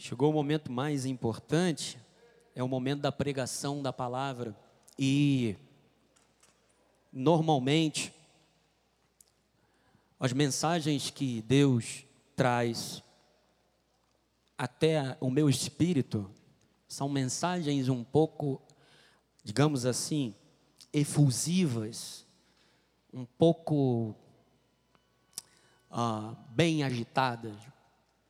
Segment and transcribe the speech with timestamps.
[0.00, 1.98] Chegou o momento mais importante,
[2.54, 4.56] é o momento da pregação da palavra.
[4.96, 5.56] E
[7.12, 8.14] normalmente
[10.20, 12.04] as mensagens que Deus
[12.36, 13.02] traz
[14.56, 16.30] até o meu espírito
[16.86, 18.62] são mensagens um pouco,
[19.42, 20.32] digamos assim,
[20.92, 22.24] efusivas,
[23.12, 24.14] um pouco
[25.90, 27.56] ah, bem agitadas.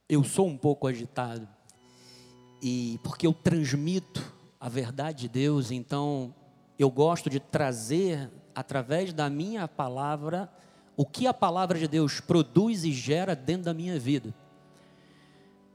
[0.09, 1.58] Eu sou um pouco agitado
[2.63, 6.35] e porque eu transmito a verdade de Deus, então
[6.79, 10.51] eu gosto de trazer através da minha palavra
[10.97, 14.35] o que a palavra de Deus produz e gera dentro da minha vida.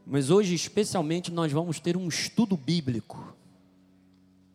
[0.06, 3.36] Mas hoje, especialmente, nós vamos ter um estudo bíblico,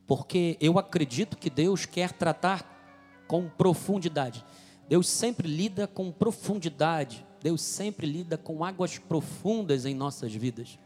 [0.06, 4.44] porque eu acredito que Deus quer tratar com profundidade.
[4.88, 10.78] Deus sempre lida com profundidade, Deus sempre lida com águas profundas em nossas vidas.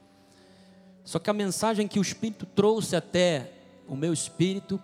[1.05, 3.53] Só que a mensagem que o Espírito trouxe até
[3.89, 4.81] o meu espírito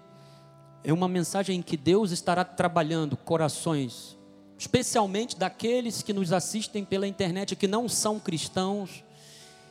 [0.82, 4.16] é uma mensagem em que Deus estará trabalhando corações,
[4.58, 9.02] especialmente daqueles que nos assistem pela internet que não são cristãos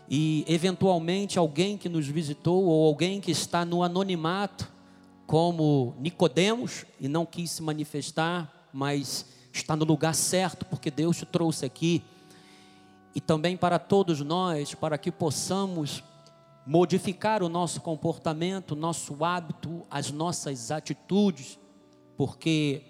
[0.09, 4.72] e eventualmente alguém que nos visitou ou alguém que está no anonimato,
[5.25, 11.25] como Nicodemos e não quis se manifestar, mas está no lugar certo porque Deus te
[11.25, 12.02] trouxe aqui.
[13.14, 16.03] E também para todos nós, para que possamos
[16.68, 21.58] modificar o nosso comportamento, nosso hábito, as nossas atitudes,
[22.18, 22.82] porque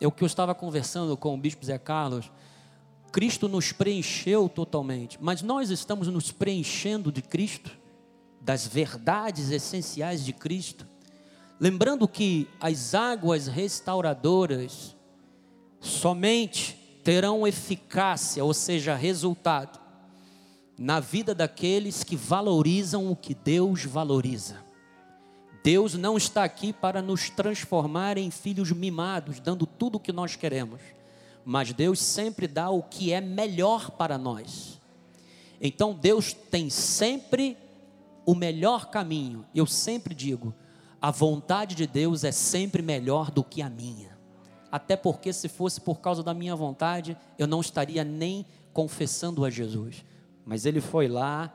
[0.00, 2.32] é o que eu estava conversando com o bispo Zé Carlos.
[3.12, 7.76] Cristo nos preencheu totalmente, mas nós estamos nos preenchendo de Cristo,
[8.40, 10.86] das verdades essenciais de Cristo.
[11.60, 14.96] Lembrando que as águas restauradoras
[15.78, 19.78] somente terão eficácia, ou seja, resultado,
[20.78, 24.56] na vida daqueles que valorizam o que Deus valoriza.
[25.62, 30.36] Deus não está aqui para nos transformar em filhos mimados, dando tudo o que nós
[30.36, 30.80] queremos,
[31.44, 34.80] mas Deus sempre dá o que é melhor para nós.
[35.60, 37.56] Então Deus tem sempre
[38.26, 39.46] o melhor caminho.
[39.54, 40.54] Eu sempre digo,
[41.00, 44.18] a vontade de Deus é sempre melhor do que a minha.
[44.70, 49.50] Até porque se fosse por causa da minha vontade, eu não estaria nem confessando a
[49.50, 50.04] Jesus
[50.44, 51.52] mas ele foi lá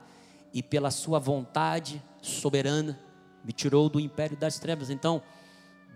[0.53, 2.99] e, pela sua vontade soberana,
[3.43, 4.89] me tirou do império das trevas.
[4.89, 5.21] Então,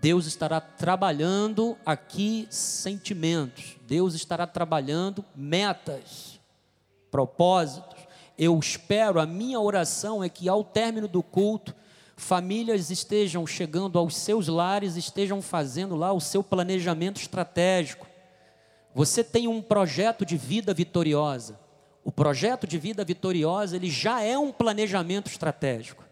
[0.00, 6.38] Deus estará trabalhando aqui sentimentos, Deus estará trabalhando metas,
[7.10, 8.02] propósitos.
[8.36, 11.74] Eu espero, a minha oração é que ao término do culto,
[12.16, 18.06] famílias estejam chegando aos seus lares, estejam fazendo lá o seu planejamento estratégico.
[18.94, 21.58] Você tem um projeto de vida vitoriosa.
[22.04, 26.04] O projeto de vida vitoriosa, ele já é um planejamento estratégico.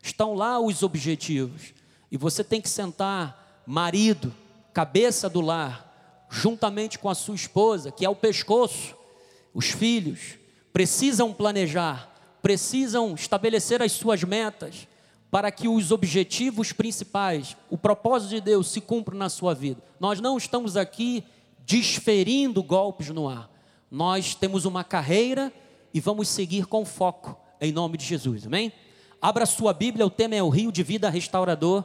[0.00, 1.74] Estão lá os objetivos.
[2.10, 4.32] E você tem que sentar, marido,
[4.72, 8.96] cabeça do lar, juntamente com a sua esposa, que é o pescoço,
[9.52, 10.38] os filhos,
[10.72, 12.08] precisam planejar,
[12.40, 14.86] precisam estabelecer as suas metas,
[15.30, 19.82] para que os objetivos principais, o propósito de Deus se cumpra na sua vida.
[19.98, 21.24] Nós não estamos aqui
[21.64, 23.48] desferindo golpes no ar.
[23.90, 25.52] Nós temos uma carreira
[25.92, 28.72] e vamos seguir com foco, em nome de Jesus, amém?
[29.20, 31.82] Abra sua Bíblia, o tema é o Rio de Vida Restaurador.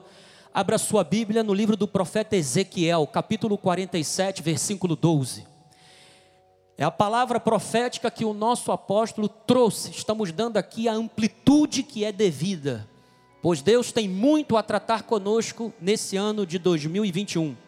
[0.54, 5.48] Abra sua Bíblia no livro do profeta Ezequiel, capítulo 47, versículo 12.
[6.78, 9.90] É a palavra profética que o nosso apóstolo trouxe.
[9.90, 12.88] Estamos dando aqui a amplitude que é devida,
[13.42, 17.65] pois Deus tem muito a tratar conosco nesse ano de 2021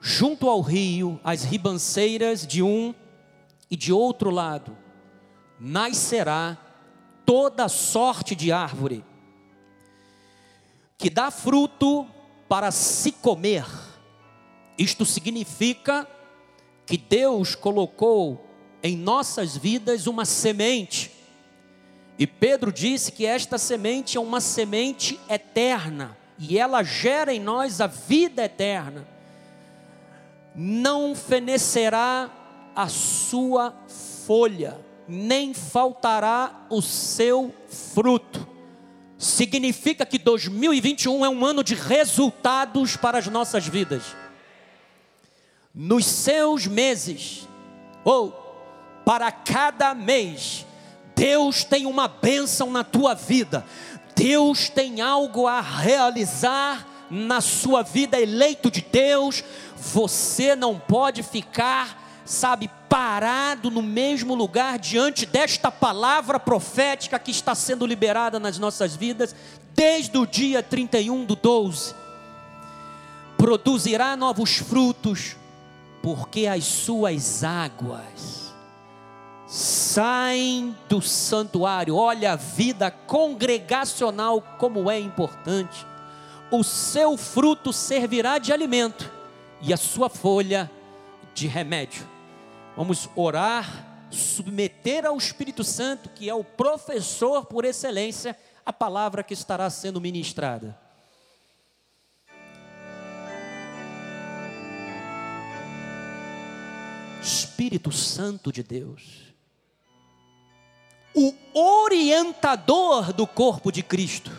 [0.00, 2.94] junto ao rio, as ribanceiras de um
[3.70, 4.76] e de outro lado,
[5.58, 6.56] nascerá
[7.26, 9.04] toda sorte de árvore,
[10.96, 12.06] que dá fruto
[12.48, 13.66] para se comer.
[14.78, 16.08] Isto significa
[16.86, 18.46] que Deus colocou
[18.82, 21.12] em nossas vidas uma semente.
[22.18, 27.80] E Pedro disse que esta semente é uma semente eterna, e ela gera em nós
[27.82, 29.06] a vida eterna
[30.62, 32.30] não fenecerá
[32.76, 33.74] a sua
[34.26, 34.78] folha,
[35.08, 38.46] nem faltará o seu fruto.
[39.16, 44.14] Significa que 2021 é um ano de resultados para as nossas vidas.
[45.74, 47.48] Nos seus meses,
[48.04, 48.30] ou
[49.02, 50.66] para cada mês,
[51.16, 53.64] Deus tem uma bênção na tua vida.
[54.14, 59.42] Deus tem algo a realizar na sua vida, eleito de Deus,
[59.76, 67.54] você não pode ficar, sabe, parado no mesmo lugar diante desta palavra profética que está
[67.54, 69.34] sendo liberada nas nossas vidas
[69.74, 71.94] desde o dia 31 do 12.
[73.36, 75.36] Produzirá novos frutos,
[76.02, 78.40] porque as suas águas
[79.46, 81.96] saem do santuário.
[81.96, 85.89] Olha a vida congregacional como é importante.
[86.50, 89.10] O seu fruto servirá de alimento
[89.62, 90.68] e a sua folha
[91.32, 92.06] de remédio.
[92.76, 98.36] Vamos orar, submeter ao Espírito Santo, que é o professor por excelência,
[98.66, 100.76] a palavra que estará sendo ministrada.
[107.22, 109.34] Espírito Santo de Deus,
[111.14, 114.32] o orientador do corpo de Cristo,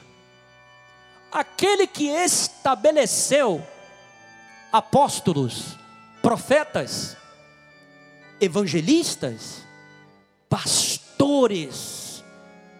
[1.31, 3.65] aquele que estabeleceu
[4.71, 5.77] apóstolos,
[6.21, 7.17] profetas,
[8.39, 9.65] evangelistas,
[10.49, 12.23] pastores,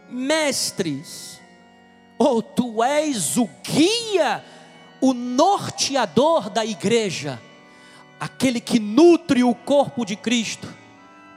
[0.09, 1.39] mestres.
[2.17, 4.43] Oh, tu és o guia,
[4.99, 7.41] o norteador da igreja,
[8.19, 10.71] aquele que nutre o corpo de Cristo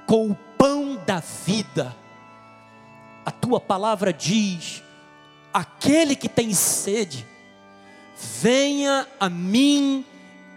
[0.07, 1.97] com o pão da vida.
[3.25, 4.84] A tua palavra diz:
[5.55, 7.25] aquele que tem sede,
[8.43, 10.05] venha a mim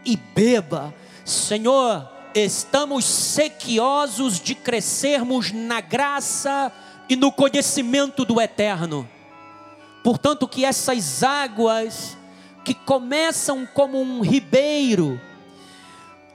[0.03, 0.91] e beba.
[1.23, 6.73] Senhor, estamos sequiosos de crescermos na graça
[7.07, 9.07] e no conhecimento do eterno.
[10.03, 12.17] Portanto, que essas águas
[12.65, 15.21] que começam como um ribeiro,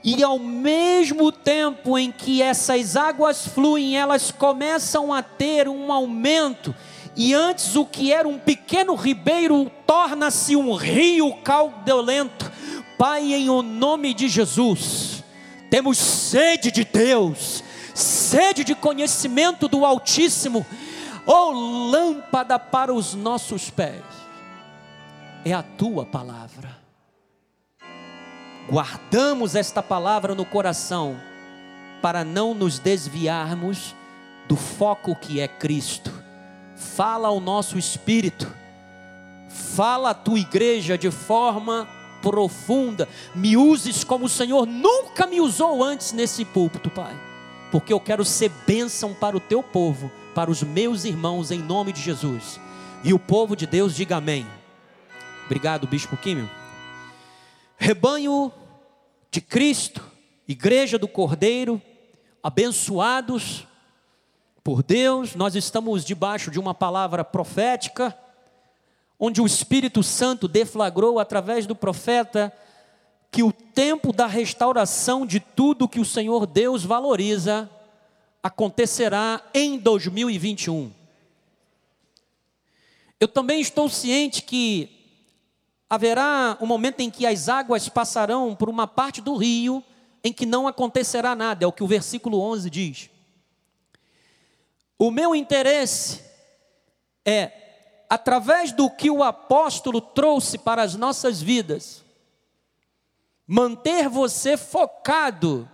[0.03, 6.75] e ao mesmo tempo em que essas águas fluem, elas começam a ter um aumento,
[7.15, 12.51] e antes o que era um pequeno ribeiro torna-se um rio caudolento.
[12.97, 15.23] Pai, em o nome de Jesus,
[15.69, 17.63] temos sede de Deus,
[17.93, 20.65] sede de conhecimento do Altíssimo,
[21.25, 21.51] oh
[21.89, 24.03] lâmpada para os nossos pés,
[25.43, 26.77] é a tua palavra.
[28.69, 31.19] Guardamos esta palavra no coração,
[32.01, 33.93] para não nos desviarmos
[34.47, 36.22] do foco que é Cristo.
[36.95, 38.51] Fala ao nosso espírito,
[39.49, 41.87] fala a tua igreja de forma
[42.21, 47.13] profunda, me uses como o Senhor nunca me usou antes nesse púlpito, Pai,
[47.71, 51.91] porque eu quero ser bênção para o teu povo, para os meus irmãos, em nome
[51.91, 52.59] de Jesus.
[53.03, 54.45] E o povo de Deus diga amém.
[55.45, 56.49] Obrigado, Bispo Químio.
[57.77, 58.51] Rebanho
[59.31, 60.01] de Cristo,
[60.47, 61.81] Igreja do Cordeiro,
[62.41, 63.67] abençoados
[64.63, 68.17] por Deus, nós estamos debaixo de uma palavra profética
[69.19, 72.51] onde o Espírito Santo deflagrou através do profeta
[73.29, 77.69] que o tempo da restauração de tudo que o Senhor Deus valoriza
[78.41, 80.91] acontecerá em 2021.
[83.19, 84.89] Eu também estou ciente que
[85.89, 89.83] haverá um momento em que as águas passarão por uma parte do rio
[90.23, 93.12] em que não acontecerá nada, é o que o versículo 11 diz.
[94.97, 96.21] O meu interesse
[97.25, 97.51] é
[98.09, 102.03] através do que o apóstolo trouxe para as nossas vidas,
[103.47, 105.67] manter você focado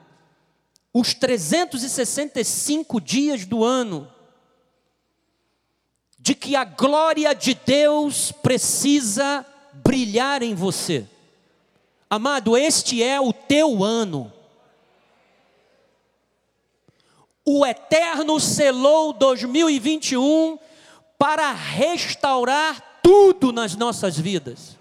[0.94, 4.10] os 365 dias do ano,
[6.18, 11.06] de que a glória de Deus precisa brilhar em você.
[12.09, 14.31] Amado, este é o teu ano.
[17.52, 20.60] O Eterno selou 2021
[21.18, 24.78] para restaurar tudo nas nossas vidas.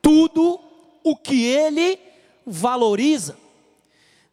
[0.00, 0.60] Tudo
[1.02, 1.98] o que ele
[2.46, 3.36] valoriza.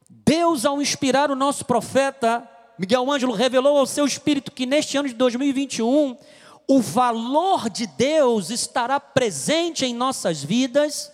[0.08, 2.48] Deus, ao inspirar o nosso profeta,
[2.78, 6.16] Miguel Ângelo revelou ao seu espírito que neste ano de 2021,
[6.68, 11.12] o valor de Deus estará presente em nossas vidas,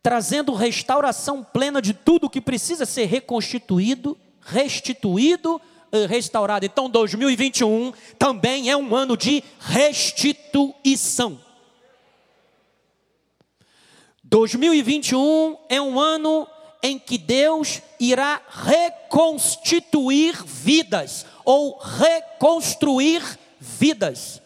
[0.00, 5.60] trazendo restauração plena de tudo que precisa ser reconstituído, restituído,
[5.92, 6.64] eh, restaurado.
[6.64, 11.38] Então, 2021 também é um ano de restituição.
[14.22, 16.48] 2021 é um ano
[16.82, 23.22] em que Deus irá reconstituir vidas ou reconstruir
[23.58, 24.42] vidas.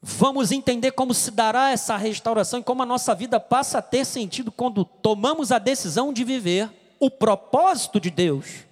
[0.00, 4.04] Vamos entender como se dará essa restauração e como a nossa vida passa a ter
[4.04, 8.64] sentido quando tomamos a decisão de viver o propósito de Deus.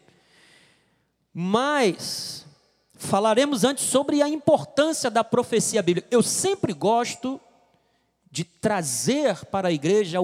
[1.34, 2.46] Mas
[2.94, 6.06] falaremos antes sobre a importância da profecia bíblica.
[6.12, 7.40] Eu sempre gosto
[8.30, 10.18] de trazer para a igreja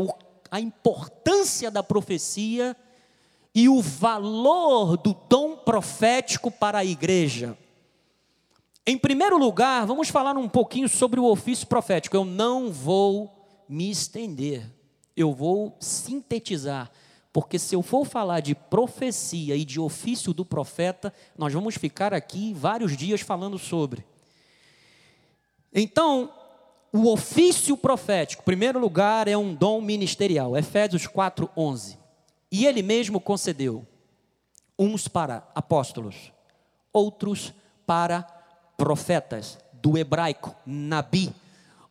[0.49, 2.77] a importância da profecia
[3.53, 7.59] e o valor do dom profético para a igreja.
[8.87, 12.17] Em primeiro lugar, vamos falar um pouquinho sobre o ofício profético.
[12.17, 14.73] Eu não vou me estender,
[15.17, 16.89] eu vou sintetizar,
[17.37, 22.15] porque se eu for falar de profecia e de ofício do profeta, nós vamos ficar
[22.15, 24.07] aqui vários dias falando sobre.
[25.71, 26.33] Então,
[26.91, 31.99] o ofício profético, em primeiro lugar, é um dom ministerial, Efésios 4:11.
[32.51, 33.87] E ele mesmo concedeu
[34.79, 36.33] uns para apóstolos,
[36.91, 37.53] outros
[37.85, 38.23] para
[38.79, 41.35] profetas, do hebraico nabi,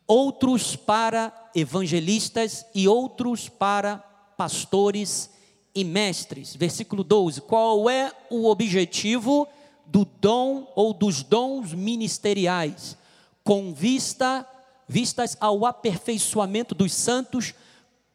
[0.07, 3.97] outros para evangelistas e outros para
[4.35, 5.34] pastores
[5.75, 6.55] e mestres.
[6.55, 7.41] Versículo 12.
[7.41, 9.47] Qual é o objetivo
[9.85, 12.97] do dom ou dos dons ministeriais?
[13.43, 14.47] Com vista
[14.87, 17.53] vistas ao aperfeiçoamento dos santos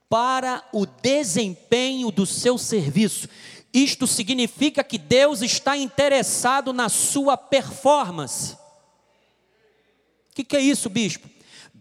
[0.08, 3.28] para o desempenho do seu serviço.
[3.72, 8.54] Isto significa que Deus está interessado na sua performance.
[10.30, 11.28] O que, que, é isso, bispo?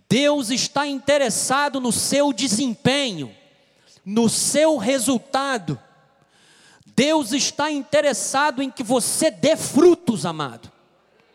[0.08, 3.36] Deus está interessado no seu desempenho,
[4.10, 5.80] no seu resultado.
[6.84, 10.72] Deus está interessado em que você dê frutos, amado.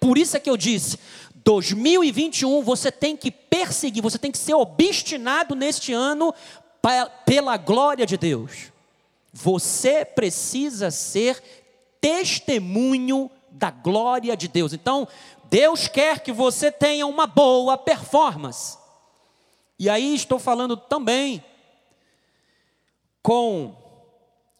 [0.00, 0.98] Por isso é que eu disse:
[1.36, 6.34] 2021 você tem que perseguir, você tem que ser obstinado neste ano
[7.24, 8.72] pela glória de Deus.
[9.32, 11.40] Você precisa ser
[12.00, 14.72] testemunho da glória de Deus.
[14.72, 15.06] Então,
[15.44, 18.76] Deus quer que você tenha uma boa performance.
[19.78, 21.42] E aí estou falando também
[23.24, 23.74] com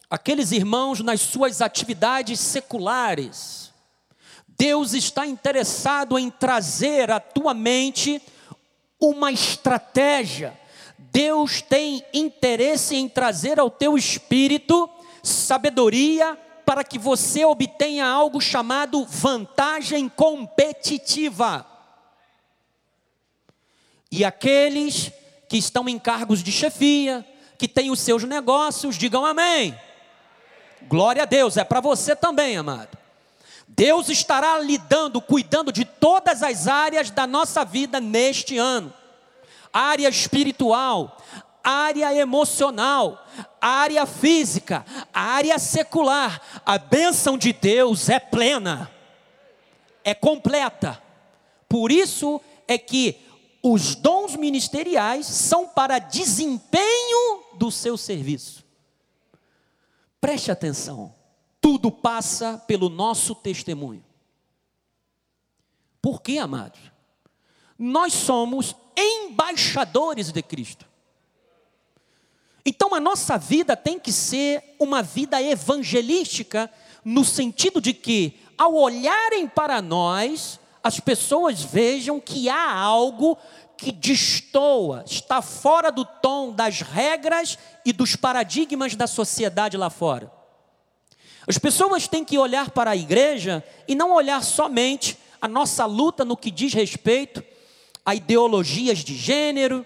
[0.09, 3.65] aqueles irmãos nas suas atividades seculares
[4.57, 8.21] Deus está interessado em trazer à tua mente
[8.99, 10.57] uma estratégia.
[10.97, 14.89] Deus tem interesse em trazer ao teu espírito
[15.21, 21.65] sabedoria para que você obtenha algo chamado vantagem competitiva.
[24.09, 25.11] E aqueles
[25.49, 27.25] que estão em cargos de chefia,
[27.57, 29.77] que têm os seus negócios, digam amém.
[30.83, 32.97] Glória a Deus, é para você também, amado.
[33.67, 38.93] Deus estará lidando, cuidando de todas as áreas da nossa vida neste ano
[39.75, 41.17] área espiritual,
[41.61, 43.27] área emocional,
[43.59, 46.41] área física, área secular.
[46.65, 48.89] A bênção de Deus é plena,
[50.01, 51.03] é completa.
[51.67, 53.19] Por isso é que
[53.67, 58.63] os dons ministeriais são para desempenho do seu serviço.
[60.21, 61.13] Preste atenção
[61.65, 64.05] tudo passa pelo nosso testemunho.
[65.99, 66.79] Por quê, amados?
[67.75, 70.85] Nós somos embaixadores de Cristo.
[72.63, 76.71] Então a nossa vida tem que ser uma vida evangelística,
[77.03, 83.35] no sentido de que, ao olharem para nós, as pessoas vejam que há algo
[83.75, 90.31] que destoa, está fora do tom das regras e dos paradigmas da sociedade lá fora.
[91.47, 96.23] As pessoas têm que olhar para a igreja e não olhar somente a nossa luta
[96.23, 97.43] no que diz respeito
[98.05, 99.83] a ideologias de gênero,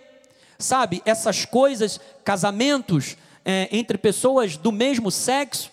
[0.58, 3.16] sabe, essas coisas, casamentos
[3.46, 5.72] é, entre pessoas do mesmo sexo.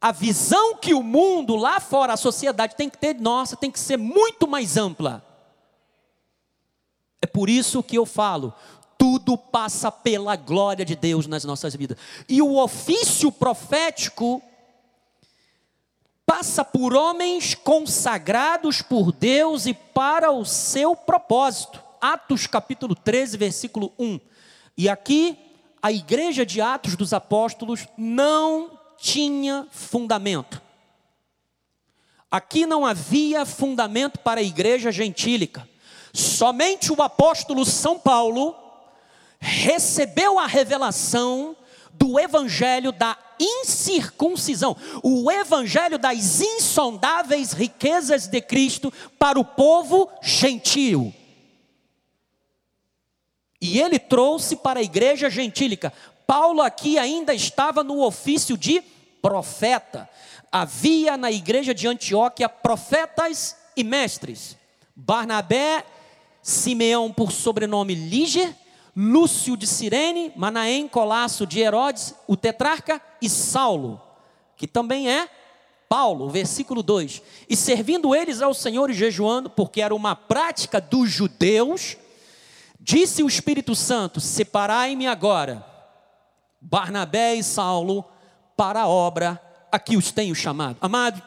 [0.00, 3.80] A visão que o mundo lá fora, a sociedade tem que ter, nossa, tem que
[3.80, 5.24] ser muito mais ampla.
[7.20, 8.54] É por isso que eu falo,
[8.96, 11.98] tudo passa pela glória de Deus nas nossas vidas.
[12.28, 14.40] E o ofício profético
[16.24, 21.82] passa por homens consagrados por Deus e para o seu propósito.
[22.00, 24.20] Atos capítulo 13, versículo 1.
[24.76, 25.36] E aqui
[25.82, 30.60] a igreja de Atos dos Apóstolos não tinha fundamento.
[32.30, 35.66] Aqui não havia fundamento para a igreja gentílica.
[36.12, 38.54] Somente o apóstolo São Paulo
[39.40, 41.56] recebeu a revelação
[41.92, 51.14] do evangelho da incircuncisão, o evangelho das insondáveis riquezas de Cristo para o povo gentil.
[53.60, 55.92] E ele trouxe para a igreja gentílica.
[56.28, 58.82] Paulo aqui ainda estava no ofício de
[59.22, 60.06] profeta.
[60.52, 64.54] Havia na igreja de Antioquia profetas e mestres.
[64.94, 65.86] Barnabé,
[66.42, 68.54] Simeão por sobrenome Líger,
[68.94, 73.98] Lúcio de Cirene, Manaém, Colasso de Herodes, o tetrarca, e Saulo,
[74.54, 75.30] que também é
[75.88, 81.08] Paulo, versículo 2: E servindo eles ao Senhor e jejuando, porque era uma prática dos
[81.08, 81.96] judeus,
[82.78, 85.67] disse o Espírito Santo: Separai-me agora,
[86.60, 88.04] Barnabé e Saulo,
[88.56, 90.76] para a obra a que os tenho chamado.
[90.80, 91.22] Amado,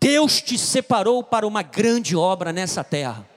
[0.00, 3.28] Deus te separou para uma grande obra nessa terra.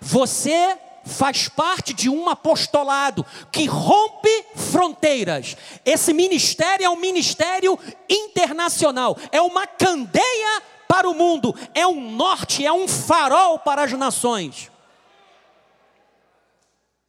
[0.00, 5.56] Você faz parte de um apostolado que rompe fronteiras.
[5.84, 12.64] Esse ministério é um ministério internacional, é uma candeia para o mundo, é um norte,
[12.64, 14.70] é um farol para as nações.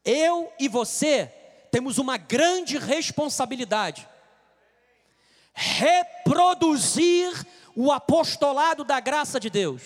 [0.04, 1.32] Eu e você
[1.76, 4.08] temos uma grande responsabilidade.
[5.54, 7.30] Reproduzir
[7.76, 9.82] o apostolado da graça de Deus.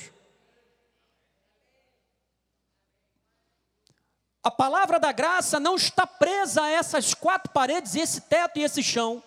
[4.43, 8.83] A palavra da graça não está presa a essas quatro paredes, esse teto e esse
[8.83, 9.23] chão,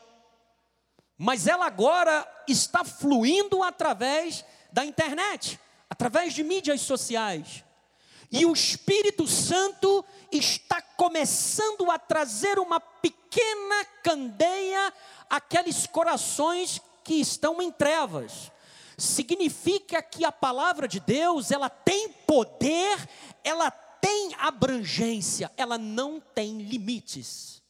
[1.18, 5.58] mas ela agora está fluindo através da internet,
[5.90, 7.64] através de mídias sociais.
[8.32, 14.90] E o Espírito Santo está começando a trazer uma pequena candeia
[15.28, 18.50] àqueles corações que estão em trevas.
[18.96, 23.06] Significa que a palavra de Deus, ela tem poder,
[23.44, 27.62] ela tem abrangência, ela não tem limites.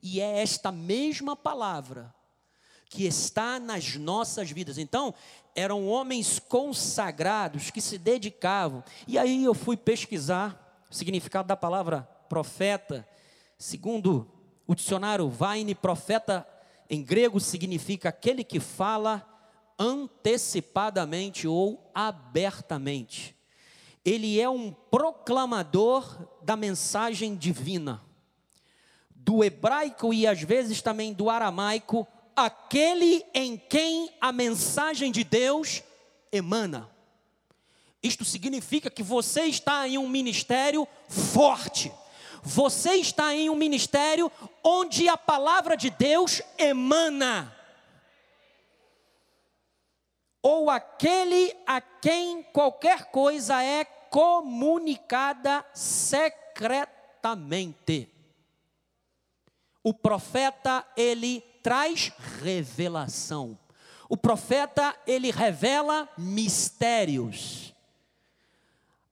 [0.00, 2.14] E é esta mesma palavra
[2.94, 4.78] que está nas nossas vidas.
[4.78, 5.14] Então,
[5.54, 8.82] eram homens consagrados que se dedicavam.
[9.06, 13.06] E aí eu fui pesquisar o significado da palavra profeta.
[13.58, 14.30] Segundo
[14.66, 16.46] o dicionário Vine, profeta
[16.88, 19.26] em grego significa aquele que fala
[19.78, 23.34] antecipadamente ou abertamente
[24.04, 28.02] ele é um proclamador da mensagem divina.
[29.08, 35.82] Do hebraico e às vezes também do aramaico, aquele em quem a mensagem de Deus
[36.30, 36.90] emana.
[38.02, 41.90] Isto significa que você está em um ministério forte.
[42.42, 44.30] Você está em um ministério
[44.62, 47.56] onde a palavra de Deus emana.
[50.42, 58.10] Ou aquele a quem qualquer coisa é comunicada secretamente.
[59.82, 63.58] O profeta, ele traz revelação.
[64.08, 67.74] O profeta, ele revela mistérios.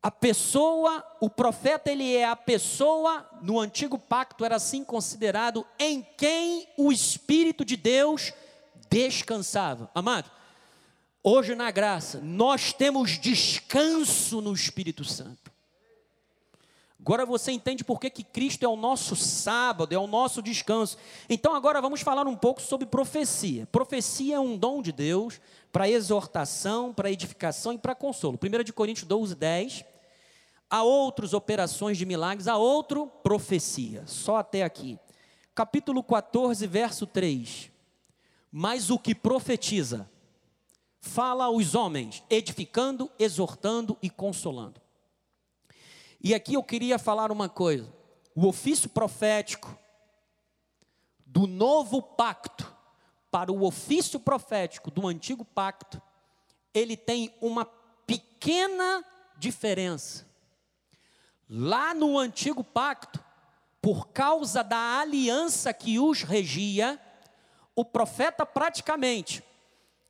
[0.02, 6.06] A pessoa, o profeta, ele é a pessoa, no antigo pacto era assim considerado, em
[6.16, 8.32] quem o Espírito de Deus
[8.90, 9.90] descansava.
[9.94, 10.30] Amado,
[11.24, 15.51] Hoje, na graça, nós temos descanso no Espírito Santo.
[17.04, 20.96] Agora você entende por que, que Cristo é o nosso sábado, é o nosso descanso.
[21.28, 23.66] Então, agora vamos falar um pouco sobre profecia.
[23.72, 25.40] Profecia é um dom de Deus
[25.72, 28.38] para exortação, para edificação e para consolo.
[28.40, 29.84] 1 de Coríntios 12, 10.
[30.70, 34.04] Há outras operações de milagres, há outro profecia.
[34.06, 34.96] Só até aqui.
[35.56, 37.68] Capítulo 14, verso 3.
[38.50, 40.08] Mas o que profetiza
[41.00, 44.81] fala aos homens, edificando, exortando e consolando.
[46.22, 47.92] E aqui eu queria falar uma coisa:
[48.34, 49.76] o ofício profético
[51.26, 52.72] do novo pacto
[53.30, 56.00] para o ofício profético do antigo pacto,
[56.72, 57.64] ele tem uma
[58.06, 59.04] pequena
[59.36, 60.26] diferença.
[61.48, 63.22] Lá no antigo pacto,
[63.80, 67.00] por causa da aliança que os regia,
[67.74, 69.42] o profeta praticamente,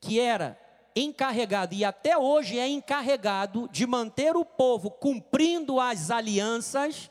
[0.01, 0.61] que era
[0.95, 7.11] encarregado e até hoje é encarregado de manter o povo cumprindo as alianças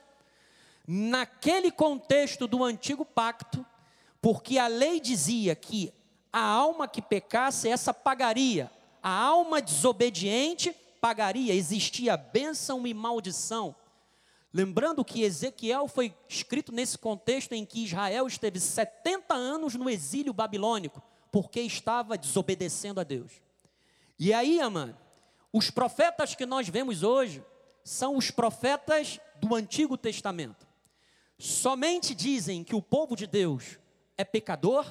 [0.88, 3.65] naquele contexto do antigo pacto,
[4.22, 5.94] porque a lei dizia que
[6.32, 13.76] a alma que pecasse, essa pagaria, a alma desobediente pagaria, existia bênção e maldição.
[14.54, 20.34] Lembrando que Ezequiel foi escrito nesse contexto em que Israel esteve 70 anos no exílio
[20.34, 23.32] babilônico, porque estava desobedecendo a Deus.
[24.24, 24.96] E aí, amado,
[25.52, 27.44] os profetas que nós vemos hoje
[27.84, 30.68] são os profetas do Antigo Testamento.
[31.40, 33.80] Somente dizem que o povo de Deus
[34.16, 34.86] é pecador,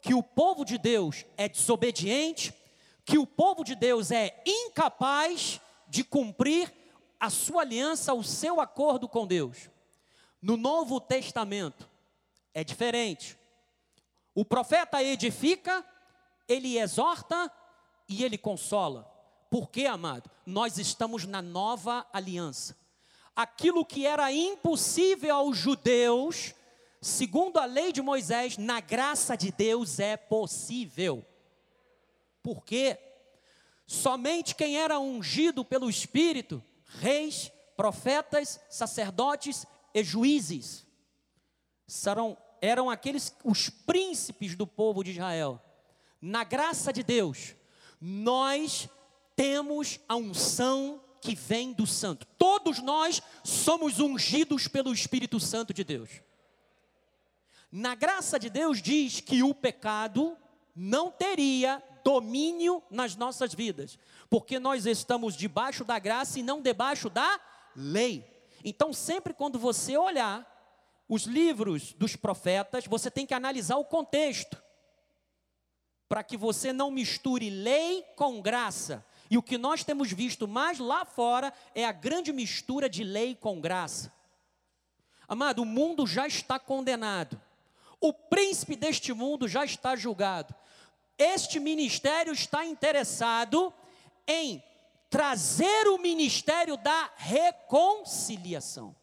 [0.00, 2.52] que o povo de Deus é desobediente,
[3.04, 6.74] que o povo de Deus é incapaz de cumprir
[7.20, 9.70] a sua aliança, o seu acordo com Deus.
[10.42, 11.88] No Novo Testamento
[12.52, 13.38] é diferente.
[14.34, 15.86] O profeta edifica,
[16.48, 17.52] ele exorta,
[18.08, 19.10] e ele consola.
[19.50, 20.30] Por quê, amado?
[20.44, 22.76] Nós estamos na nova aliança.
[23.34, 26.54] Aquilo que era impossível aos judeus,
[27.00, 31.24] segundo a lei de Moisés, na graça de Deus é possível.
[32.42, 32.98] Por quê?
[33.86, 40.86] Somente quem era ungido pelo Espírito, reis, profetas, sacerdotes e juízes,
[41.86, 45.60] serão, eram aqueles, os príncipes do povo de Israel
[46.26, 47.54] na graça de Deus,
[48.06, 48.86] nós
[49.34, 52.26] temos a unção que vem do Santo.
[52.38, 56.10] Todos nós somos ungidos pelo Espírito Santo de Deus.
[57.72, 60.36] Na graça de Deus diz que o pecado
[60.76, 67.08] não teria domínio nas nossas vidas, porque nós estamos debaixo da graça e não debaixo
[67.08, 67.40] da
[67.74, 68.22] lei.
[68.62, 70.46] Então, sempre quando você olhar
[71.08, 74.62] os livros dos profetas, você tem que analisar o contexto,
[76.08, 79.04] para que você não misture lei com graça.
[79.30, 83.34] E o que nós temos visto mais lá fora é a grande mistura de lei
[83.34, 84.12] com graça.
[85.26, 87.40] Amado, o mundo já está condenado.
[88.00, 90.54] O príncipe deste mundo já está julgado.
[91.16, 93.72] Este ministério está interessado
[94.26, 94.62] em
[95.08, 98.94] trazer o ministério da reconciliação.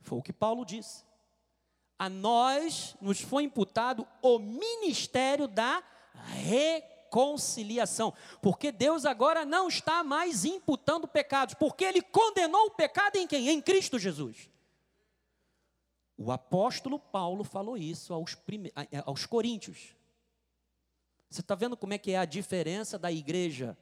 [0.00, 1.04] Foi o que Paulo disse.
[2.04, 5.82] A nós nos foi imputado o ministério da
[6.26, 8.12] reconciliação,
[8.42, 13.48] porque Deus agora não está mais imputando pecados, porque ele condenou o pecado em quem?
[13.48, 14.50] Em Cristo Jesus.
[16.14, 18.70] O apóstolo Paulo falou isso aos, prime...
[19.06, 19.96] aos coríntios.
[21.30, 23.78] Você está vendo como é que é a diferença da igreja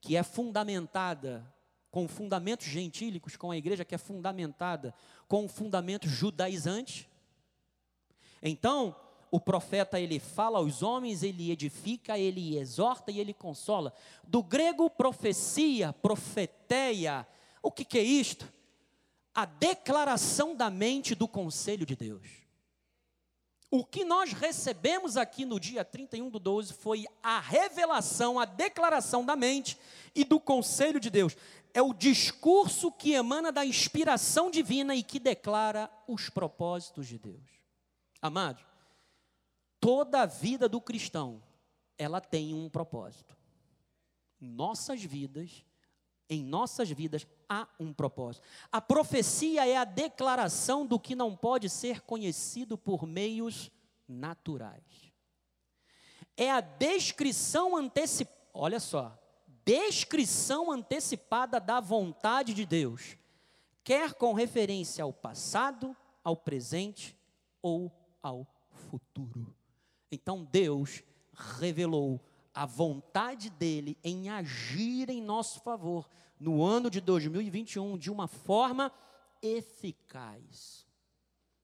[0.00, 1.46] que é fundamentada
[1.90, 4.94] com fundamentos gentílicos, com a igreja que é fundamentada
[5.28, 7.06] com fundamentos judaizantes?
[8.42, 8.94] Então,
[9.30, 13.92] o profeta ele fala aos homens, ele edifica, ele exorta e ele consola.
[14.24, 17.26] Do grego profecia, profeteia,
[17.62, 18.58] o que, que é isto?
[19.38, 22.26] a declaração da mente do conselho de Deus.
[23.70, 29.24] O que nós recebemos aqui no dia 31 do 12 foi a revelação, a declaração
[29.24, 29.78] da mente
[30.12, 31.36] e do conselho de Deus.
[31.72, 37.57] É o discurso que emana da inspiração divina e que declara os propósitos de Deus.
[38.20, 38.64] Amado,
[39.80, 41.42] toda a vida do cristão,
[41.96, 43.36] ela tem um propósito.
[44.40, 45.64] Nossas vidas
[46.28, 48.46] em nossas vidas há um propósito.
[48.70, 53.70] A profecia é a declaração do que não pode ser conhecido por meios
[54.06, 55.12] naturais.
[56.36, 59.18] É a descrição antecipada, olha só,
[59.64, 63.16] descrição antecipada da vontade de Deus,
[63.82, 67.16] quer com referência ao passado, ao presente
[67.62, 67.90] ou
[68.22, 69.54] ao futuro.
[70.10, 71.02] Então Deus
[71.58, 72.20] revelou
[72.54, 76.08] a vontade dele em agir em nosso favor
[76.40, 78.92] no ano de 2021 de uma forma
[79.42, 80.86] eficaz.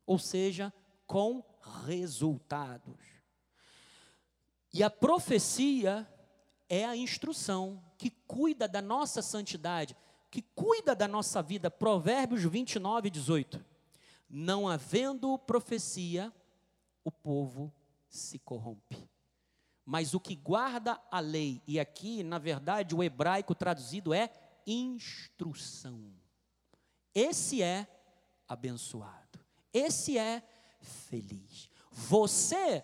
[0.06, 0.72] Ou seja,
[1.06, 1.42] com
[1.86, 3.00] resultados.
[4.72, 6.08] E a profecia
[6.68, 9.96] é a instrução que cuida da nossa santidade,
[10.30, 11.70] que cuida da nossa vida.
[11.70, 13.64] Provérbios 29, 18.
[14.28, 16.32] Não havendo profecia,
[17.04, 17.72] o povo
[18.08, 19.08] se corrompe
[19.84, 24.30] mas o que guarda a lei, e aqui, na verdade, o hebraico traduzido é
[24.66, 26.10] instrução.
[27.14, 27.86] Esse é
[28.48, 29.38] abençoado,
[29.72, 30.42] esse é
[30.80, 31.68] feliz.
[31.90, 32.82] Você,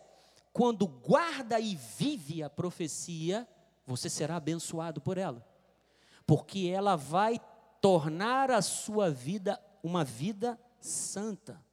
[0.52, 3.48] quando guarda e vive a profecia,
[3.86, 5.44] você será abençoado por ela,
[6.26, 7.40] porque ela vai
[7.80, 11.64] tornar a sua vida uma vida santa.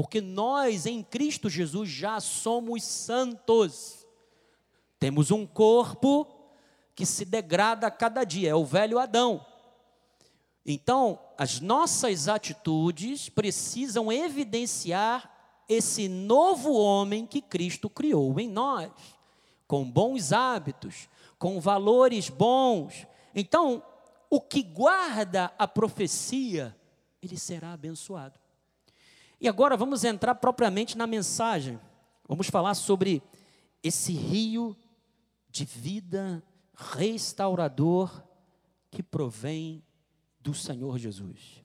[0.00, 4.06] Porque nós em Cristo Jesus já somos santos.
[4.98, 6.26] Temos um corpo
[6.94, 9.44] que se degrada a cada dia, é o velho Adão.
[10.64, 15.30] Então, as nossas atitudes precisam evidenciar
[15.68, 18.90] esse novo homem que Cristo criou em nós,
[19.68, 23.06] com bons hábitos, com valores bons.
[23.34, 23.82] Então,
[24.30, 26.74] o que guarda a profecia,
[27.20, 28.39] ele será abençoado.
[29.40, 31.80] E agora vamos entrar propriamente na mensagem.
[32.28, 33.22] Vamos falar sobre
[33.82, 34.76] esse rio
[35.48, 36.42] de vida
[36.74, 38.22] restaurador
[38.90, 39.82] que provém
[40.40, 41.64] do Senhor Jesus.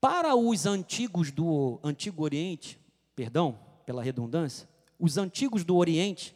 [0.00, 2.80] Para os antigos do Antigo Oriente,
[3.14, 6.34] perdão pela redundância, os antigos do Oriente,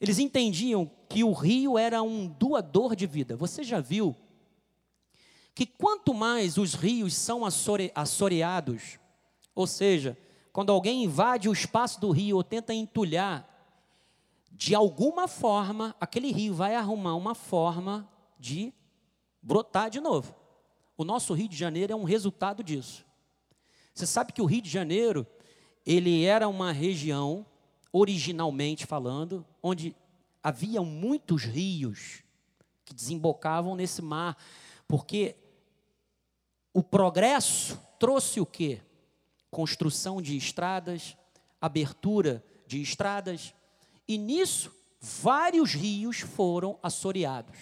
[0.00, 3.36] eles entendiam que o rio era um doador de vida.
[3.36, 4.16] Você já viu
[5.56, 7.40] que quanto mais os rios são
[7.94, 8.98] assoreados,
[9.54, 10.14] ou seja,
[10.52, 13.48] quando alguém invade o espaço do rio ou tenta entulhar,
[14.52, 18.06] de alguma forma, aquele rio vai arrumar uma forma
[18.38, 18.70] de
[19.40, 20.34] brotar de novo.
[20.94, 23.02] O nosso Rio de Janeiro é um resultado disso.
[23.94, 25.26] Você sabe que o Rio de Janeiro,
[25.86, 27.46] ele era uma região,
[27.90, 29.96] originalmente falando, onde
[30.42, 32.22] havia muitos rios
[32.84, 34.36] que desembocavam nesse mar,
[34.86, 35.34] porque
[36.76, 38.82] o progresso trouxe o quê?
[39.50, 41.16] Construção de estradas,
[41.58, 43.54] abertura de estradas,
[44.06, 47.56] e nisso vários rios foram assoreados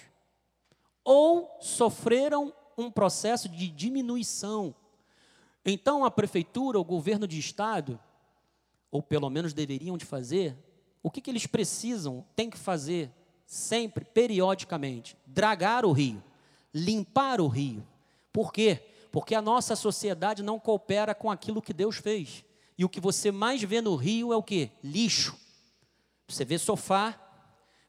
[1.05, 4.74] ou sofreram um processo de diminuição.
[5.64, 8.00] Então a prefeitura, o governo de estado,
[8.90, 10.57] ou pelo menos deveriam de fazer,
[11.05, 13.12] o que, que eles precisam, tem que fazer
[13.46, 15.16] sempre, periodicamente?
[15.24, 16.20] Dragar o rio,
[16.74, 17.87] limpar o rio.
[18.33, 18.90] Por quê?
[19.14, 22.44] Porque a nossa sociedade não coopera com aquilo que Deus fez.
[22.77, 24.72] E o que você mais vê no rio é o que?
[24.83, 25.38] Lixo.
[26.27, 27.14] Você vê sofá,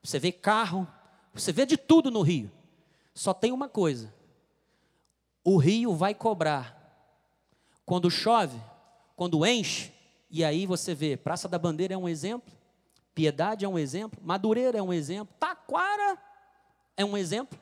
[0.03, 0.87] você vê carro,
[1.33, 2.51] você vê de tudo no rio.
[3.15, 4.13] Só tem uma coisa:
[5.43, 6.77] o rio vai cobrar.
[7.87, 8.61] Quando chove,
[9.15, 9.91] quando enche,
[10.29, 12.53] e aí você vê, Praça da Bandeira é um exemplo,
[13.15, 16.19] Piedade é um exemplo, Madureira é um exemplo, Taquara
[16.95, 17.59] é um exemplo.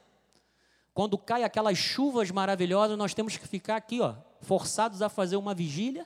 [0.93, 5.53] Quando cai aquelas chuvas maravilhosas, nós temos que ficar aqui, ó, forçados a fazer uma
[5.53, 6.05] vigília,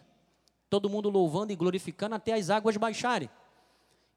[0.70, 3.30] todo mundo louvando e glorificando até as águas baixarem.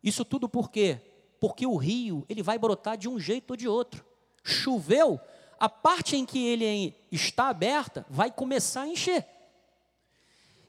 [0.02, 1.00] Isso tudo por quê?
[1.40, 4.04] Porque o rio, ele vai brotar de um jeito ou de outro.
[4.44, 5.20] Choveu,
[5.58, 9.26] a parte em que ele está aberta vai começar a encher.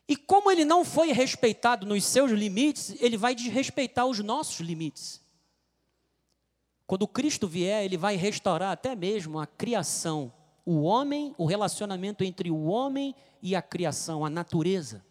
[0.07, 5.20] E como ele não foi respeitado nos seus limites, ele vai desrespeitar os nossos limites.
[6.91, 10.29] Quando Cristo vier, ele vai restaurar até mesmo a criação,
[10.65, 15.01] o homem, o relacionamento entre o homem e a criação, a natureza.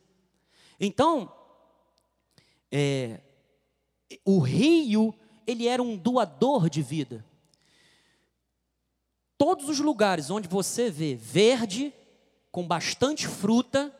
[0.78, 1.32] Então,
[2.70, 3.20] é,
[4.26, 5.14] o rio,
[5.46, 7.24] ele era um doador de vida.
[9.38, 11.94] Todos os lugares onde você vê verde,
[12.52, 13.90] com bastante fruta,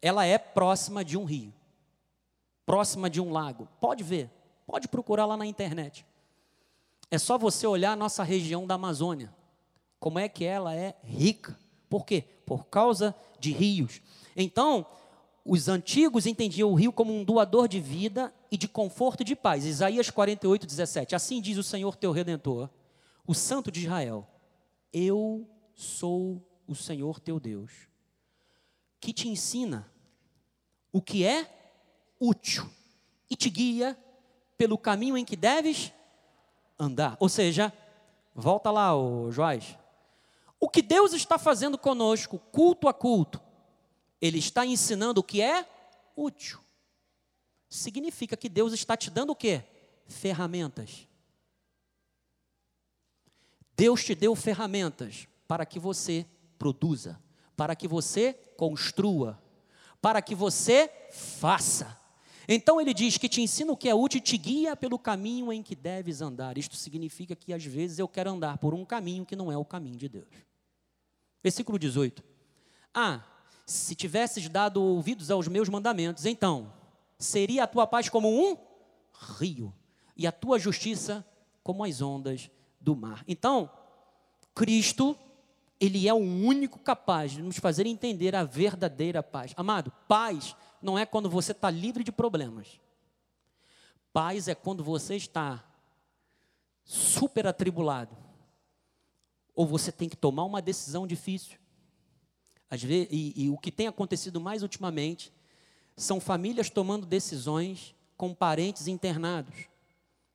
[0.00, 1.52] ela é próxima de um rio,
[2.64, 3.68] próxima de um lago.
[3.78, 4.30] Pode ver,
[4.66, 6.06] pode procurar lá na internet.
[7.10, 9.34] É só você olhar a nossa região da Amazônia,
[9.98, 11.58] como é que ela é rica.
[11.88, 12.24] Por quê?
[12.44, 14.00] Por causa de rios.
[14.36, 14.86] Então,
[15.44, 19.34] os antigos entendiam o rio como um doador de vida e de conforto e de
[19.34, 19.64] paz.
[19.64, 21.14] Isaías 48, 17.
[21.14, 22.68] Assim diz o Senhor teu redentor,
[23.26, 24.28] o Santo de Israel:
[24.92, 27.72] Eu sou o Senhor teu Deus,
[29.00, 29.90] que te ensina
[30.92, 31.50] o que é
[32.20, 32.68] útil
[33.30, 33.96] e te guia
[34.58, 35.92] pelo caminho em que deves
[36.78, 37.16] andar.
[37.18, 37.72] Ou seja,
[38.34, 39.76] volta lá, ô Joás.
[40.60, 43.40] O que Deus está fazendo conosco, culto a culto,
[44.20, 45.66] ele está ensinando o que é
[46.16, 46.60] útil.
[47.68, 49.62] Significa que Deus está te dando o quê?
[50.06, 51.06] Ferramentas.
[53.76, 56.26] Deus te deu ferramentas para que você
[56.58, 57.20] produza,
[57.56, 59.40] para que você construa,
[60.00, 61.97] para que você faça.
[62.50, 65.52] Então ele diz que te ensina o que é útil e te guia pelo caminho
[65.52, 66.56] em que deves andar.
[66.56, 69.66] Isto significa que às vezes eu quero andar por um caminho que não é o
[69.66, 70.34] caminho de Deus.
[71.42, 72.24] Versículo 18.
[72.94, 73.22] Ah,
[73.66, 76.72] se tivesses dado ouvidos aos meus mandamentos, então
[77.18, 78.56] seria a tua paz como um
[79.38, 79.74] rio
[80.16, 81.26] e a tua justiça
[81.62, 83.22] como as ondas do mar.
[83.28, 83.70] Então,
[84.54, 85.14] Cristo,
[85.78, 89.52] ele é o único capaz de nos fazer entender a verdadeira paz.
[89.54, 92.80] Amado, paz não é quando você está livre de problemas.
[94.12, 95.64] Paz é quando você está
[96.84, 98.16] super atribulado.
[99.54, 101.58] Ou você tem que tomar uma decisão difícil.
[102.70, 105.32] Às vezes, e, e o que tem acontecido mais ultimamente
[105.96, 109.68] são famílias tomando decisões com parentes internados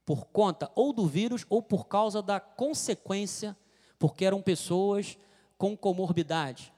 [0.06, 3.56] por conta ou do vírus ou por causa da consequência,
[3.98, 5.18] porque eram pessoas
[5.58, 6.73] com comorbidade.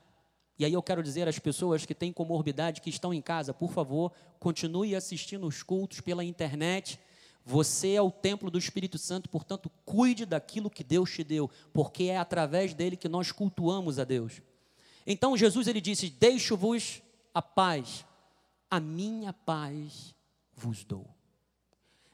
[0.58, 3.72] E aí eu quero dizer às pessoas que têm comorbidade, que estão em casa, por
[3.72, 6.98] favor, continue assistindo os cultos pela internet.
[7.44, 12.04] Você é o templo do Espírito Santo, portanto, cuide daquilo que Deus te deu, porque
[12.04, 14.40] é através dele que nós cultuamos a Deus.
[15.06, 17.02] Então Jesus ele disse: Deixo-vos
[17.34, 18.04] a paz,
[18.70, 20.14] a minha paz
[20.54, 21.06] vos dou.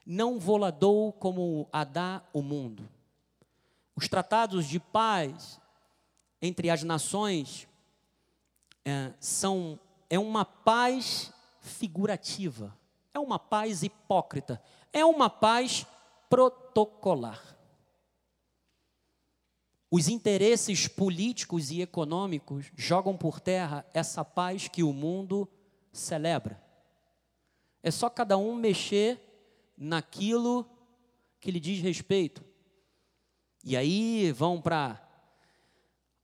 [0.04, 2.88] Não vou lá dou como a dá o mundo.
[3.94, 5.60] Os tratados de paz
[6.40, 7.68] entre as nações
[8.84, 12.76] é, são é uma paz figurativa,
[13.14, 15.86] é uma paz hipócrita, é uma paz
[16.28, 17.40] protocolar.
[19.90, 25.46] Os interesses políticos e econômicos jogam por terra essa paz que o mundo
[25.92, 26.62] celebra.
[27.82, 29.20] É só cada um mexer
[29.76, 30.66] naquilo
[31.40, 32.44] que lhe diz respeito.
[33.64, 35.00] E aí vão para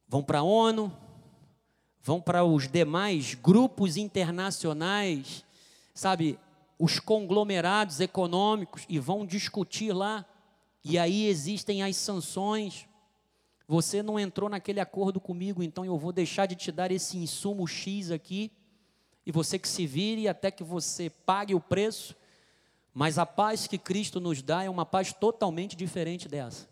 [0.07, 0.91] vão para a ONU,
[2.09, 5.45] vão para os demais grupos internacionais,
[5.95, 6.39] sabe,
[6.79, 10.25] os conglomerados econômicos e vão discutir lá.
[10.83, 12.87] E aí existem as sanções
[13.71, 17.67] você não entrou naquele acordo comigo, então eu vou deixar de te dar esse insumo
[17.69, 18.51] X aqui,
[19.27, 22.17] e você que se vire até que você pague o preço,
[22.95, 26.69] Mas a paz que Cristo nos dá é uma paz totalmente diferente dessa.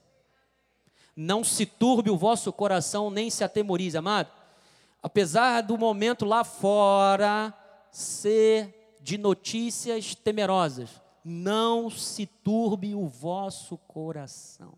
[1.14, 4.32] Não se turbe o vosso coração, nem se atemorize, amado.
[5.06, 7.54] Apesar do momento lá fora
[7.92, 14.76] ser de notícias temerosas, não se turbe o vosso coração.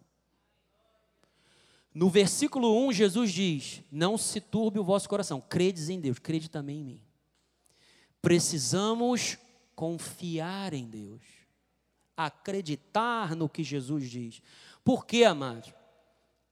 [1.95, 6.51] No versículo 1, Jesus diz: Não se turbe o vosso coração, credes em Deus, crede
[6.51, 7.01] também em mim.
[8.21, 9.39] Precisamos
[9.75, 11.23] confiar em Deus,
[12.15, 14.43] acreditar no que Jesus diz.
[14.85, 15.73] Por quê, amados?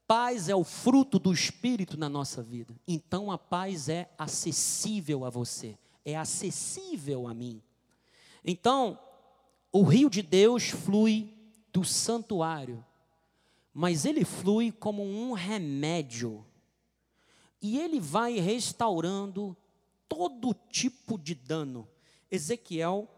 [0.07, 2.75] Paz é o fruto do Espírito na nossa vida.
[2.87, 7.61] Então a paz é acessível a você, é acessível a mim.
[8.45, 8.99] Então,
[9.73, 11.35] o rio de Deus flui
[11.73, 12.85] do santuário,
[13.75, 16.47] mas ele flui como um remédio.
[17.61, 19.57] E ele vai restaurando
[20.09, 21.88] todo tipo de dano.
[22.31, 23.09] Ezequiel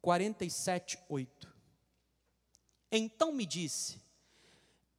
[0.00, 1.54] 47, 8.
[2.90, 4.01] Então me disse: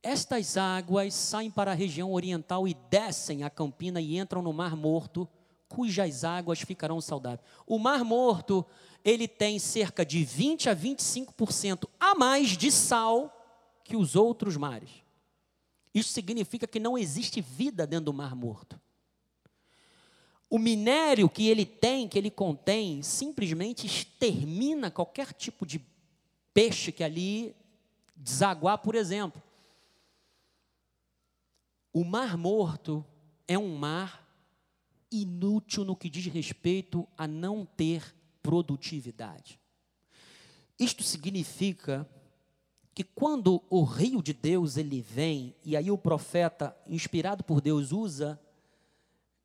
[0.03, 4.75] Estas águas saem para a região oriental e descem a campina e entram no Mar
[4.75, 5.25] Morto,
[5.69, 7.39] cujas águas ficarão saudáveis.
[7.65, 8.65] O Mar Morto,
[9.03, 13.31] ele tem cerca de 20 a 25% a mais de sal
[13.81, 14.89] que os outros mares.
[15.93, 18.77] Isso significa que não existe vida dentro do Mar Morto.
[20.49, 25.81] O minério que ele tem, que ele contém, simplesmente extermina qualquer tipo de
[26.53, 27.55] peixe que ali
[28.15, 29.41] desaguar, por exemplo.
[31.93, 33.05] O Mar Morto
[33.47, 34.27] é um mar
[35.11, 39.59] inútil no que diz respeito a não ter produtividade.
[40.79, 42.09] Isto significa
[42.95, 47.91] que quando o rio de Deus ele vem, e aí o profeta, inspirado por Deus,
[47.91, 48.39] usa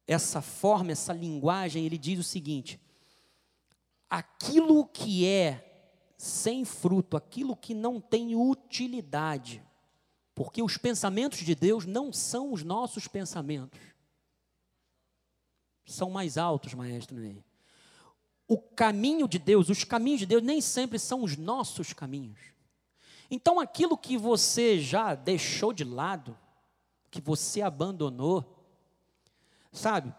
[0.07, 2.81] essa forma, essa linguagem, ele diz o seguinte:
[4.09, 5.65] aquilo que é
[6.17, 9.63] sem fruto, aquilo que não tem utilidade,
[10.39, 13.81] porque os pensamentos de Deus não são os nossos pensamentos,
[15.85, 17.45] são mais altos, maestro Ney.
[18.47, 22.39] O caminho de Deus, os caminhos de Deus nem sempre são os nossos caminhos.
[23.29, 26.39] Então, aquilo que você já deixou de lado,
[27.11, 28.55] que você abandonou,
[29.73, 30.15] Sabe?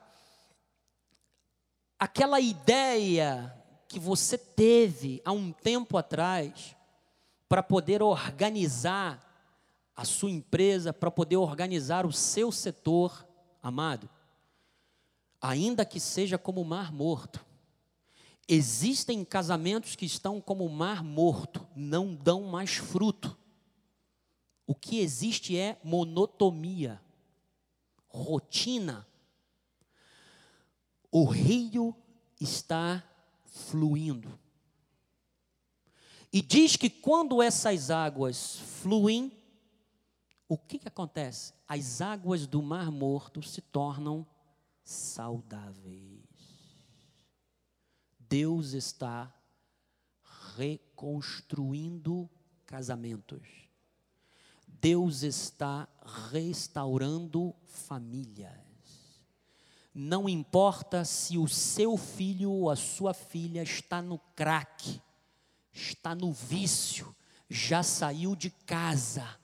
[1.97, 3.55] Aquela ideia
[3.87, 6.75] que você teve há um tempo atrás
[7.47, 9.28] para poder organizar
[9.99, 13.27] a sua empresa, para poder organizar o seu setor,
[13.61, 14.09] amado,
[15.41, 17.45] ainda que seja como o mar morto.
[18.47, 23.37] Existem casamentos que estão como o mar morto, não dão mais fruto.
[24.65, 27.01] O que existe é monotonia,
[28.07, 29.05] rotina,
[31.11, 31.93] o rio
[32.39, 33.03] está
[33.43, 34.39] fluindo.
[36.31, 39.38] E diz que quando essas águas fluem,
[40.49, 41.53] o que, que acontece?
[41.67, 44.25] As águas do Mar Morto se tornam
[44.83, 46.27] saudáveis.
[48.19, 49.31] Deus está
[50.57, 52.27] reconstruindo
[52.65, 53.47] casamentos.
[54.67, 55.87] Deus está
[56.31, 58.57] restaurando famílias.
[59.93, 64.99] Não importa se o seu filho ou a sua filha está no crack,
[65.71, 67.15] está no vício,
[67.47, 69.38] já saiu de casa.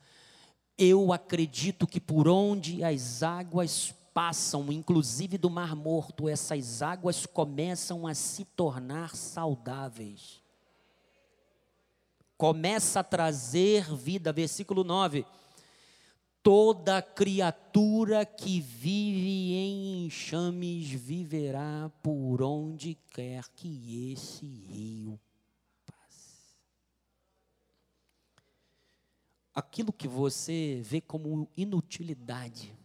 [0.78, 8.06] Eu acredito que por onde as águas passam, inclusive do Mar Morto, essas águas começam
[8.06, 10.42] a se tornar saudáveis.
[12.38, 15.26] Começa a trazer vida, versículo 9
[16.46, 25.20] Toda criatura que vive em enxames viverá por onde quer que esse rio
[29.56, 32.78] Aquilo que você vê como inutilidade,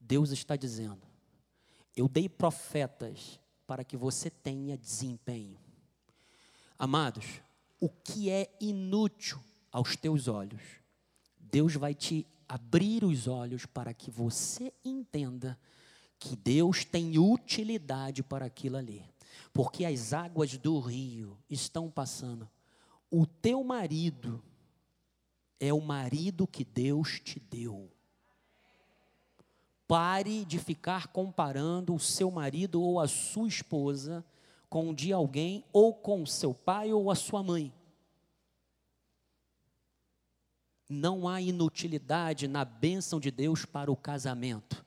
[0.00, 1.02] Deus está dizendo:
[1.96, 5.58] Eu dei profetas para que você tenha desempenho.
[6.78, 7.42] Amados,
[7.80, 9.38] o que é inútil
[9.70, 10.80] aos teus olhos
[11.50, 15.58] Deus vai te abrir os olhos para que você entenda
[16.18, 19.04] que Deus tem utilidade para aquilo ali.
[19.52, 22.48] Porque as águas do rio estão passando.
[23.10, 24.42] O teu marido
[25.60, 27.92] é o marido que Deus te deu.
[29.86, 34.24] Pare de ficar comparando o seu marido ou a sua esposa
[34.70, 37.74] com o de alguém, ou com seu pai ou a sua mãe.
[40.88, 44.86] Não há inutilidade na bênção de Deus para o casamento.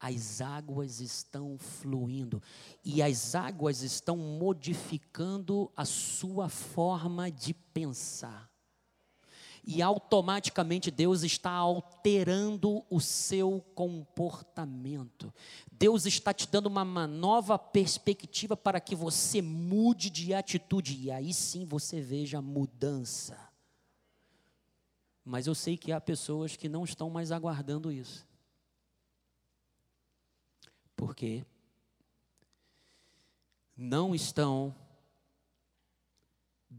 [0.00, 2.40] as águas estão fluindo
[2.84, 8.48] e as águas estão modificando a sua forma de pensar.
[9.70, 15.30] E automaticamente Deus está alterando o seu comportamento.
[15.70, 21.34] Deus está te dando uma nova perspectiva para que você mude de atitude e aí
[21.34, 23.38] sim você veja mudança.
[25.22, 28.26] Mas eu sei que há pessoas que não estão mais aguardando isso.
[30.96, 31.44] Porque
[33.76, 34.74] não estão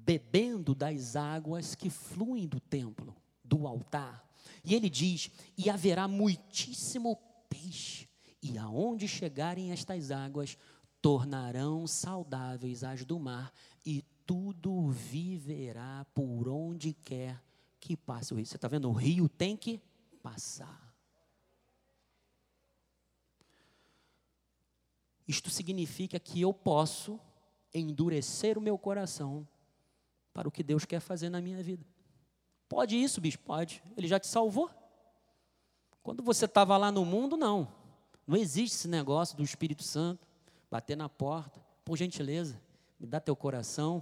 [0.05, 4.27] bebendo das águas que fluem do templo, do altar.
[4.63, 7.17] E ele diz: E haverá muitíssimo
[7.49, 8.07] peixe,
[8.41, 10.57] e aonde chegarem estas águas,
[11.01, 13.53] tornarão saudáveis as do mar,
[13.85, 17.41] e tudo viverá por onde quer
[17.79, 18.45] que passe o rio.
[18.45, 18.89] Você está vendo?
[18.89, 19.81] O rio tem que
[20.21, 20.89] passar.
[25.27, 27.19] Isto significa que eu posso
[27.73, 29.47] endurecer o meu coração
[30.39, 31.85] para o que Deus quer fazer na minha vida.
[32.69, 33.37] Pode isso, bicho?
[33.39, 33.83] Pode.
[33.97, 34.71] Ele já te salvou.
[36.01, 37.67] Quando você estava lá no mundo, não.
[38.25, 40.25] Não existe esse negócio do Espírito Santo
[40.71, 41.59] bater na porta.
[41.83, 42.57] Por gentileza,
[42.97, 44.01] me dá teu coração,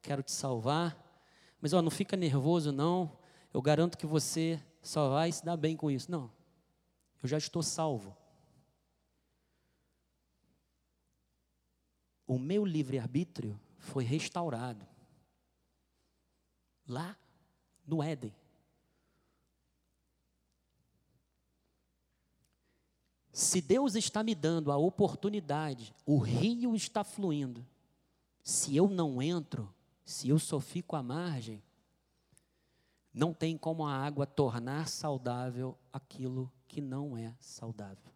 [0.00, 0.96] quero te salvar.
[1.60, 3.18] Mas ó, não fica nervoso, não.
[3.52, 6.08] Eu garanto que você só vai se dar bem com isso.
[6.08, 6.30] Não.
[7.20, 8.16] Eu já estou salvo.
[12.24, 14.86] o meu livre-arbítrio foi restaurado.
[16.92, 17.16] Lá
[17.86, 18.34] no Éden.
[23.32, 27.66] Se Deus está me dando a oportunidade, o rio está fluindo.
[28.42, 29.72] Se eu não entro,
[30.04, 31.62] se eu só fico à margem,
[33.14, 38.12] não tem como a água tornar saudável aquilo que não é saudável.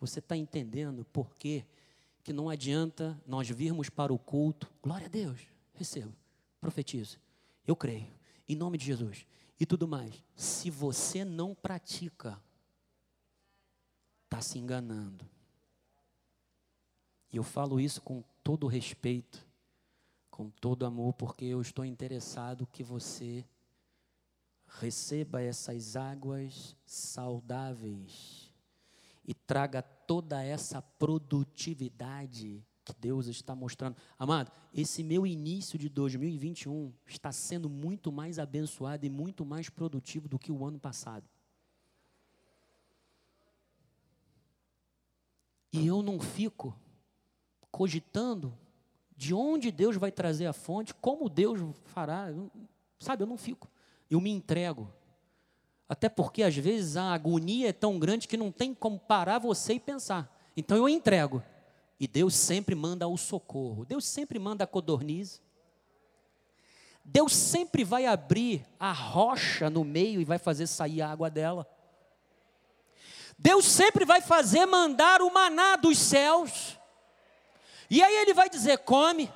[0.00, 1.64] Você está entendendo por quê?
[2.22, 5.40] que não adianta nós virmos para o culto, glória a Deus,
[5.74, 6.14] recebo,
[6.60, 7.18] profetizo,
[7.66, 8.12] eu creio,
[8.48, 9.26] em nome de Jesus,
[9.58, 10.22] e tudo mais.
[10.34, 12.40] Se você não pratica,
[14.24, 15.28] está se enganando.
[17.32, 19.46] E eu falo isso com todo respeito,
[20.30, 23.44] com todo amor, porque eu estou interessado que você
[24.78, 28.52] receba essas águas saudáveis
[29.24, 33.96] e traga toda essa produtividade que Deus está mostrando.
[34.18, 40.28] Amado, esse meu início de 2021 está sendo muito mais abençoado e muito mais produtivo
[40.28, 41.28] do que o ano passado.
[45.72, 46.76] E eu não fico
[47.70, 48.56] cogitando
[49.16, 52.28] de onde Deus vai trazer a fonte, como Deus fará,
[52.98, 53.22] sabe?
[53.22, 53.70] Eu não fico.
[54.10, 54.92] Eu me entrego.
[55.88, 59.74] Até porque às vezes a agonia é tão grande que não tem como parar você
[59.74, 60.34] e pensar.
[60.56, 61.42] Então eu entrego.
[62.00, 63.84] E Deus sempre manda o socorro.
[63.84, 65.42] Deus sempre manda a codorniz.
[67.04, 71.68] Deus sempre vai abrir a rocha no meio e vai fazer sair a água dela.
[73.38, 76.78] Deus sempre vai fazer mandar o maná dos céus.
[77.90, 79.30] E aí ele vai dizer: come,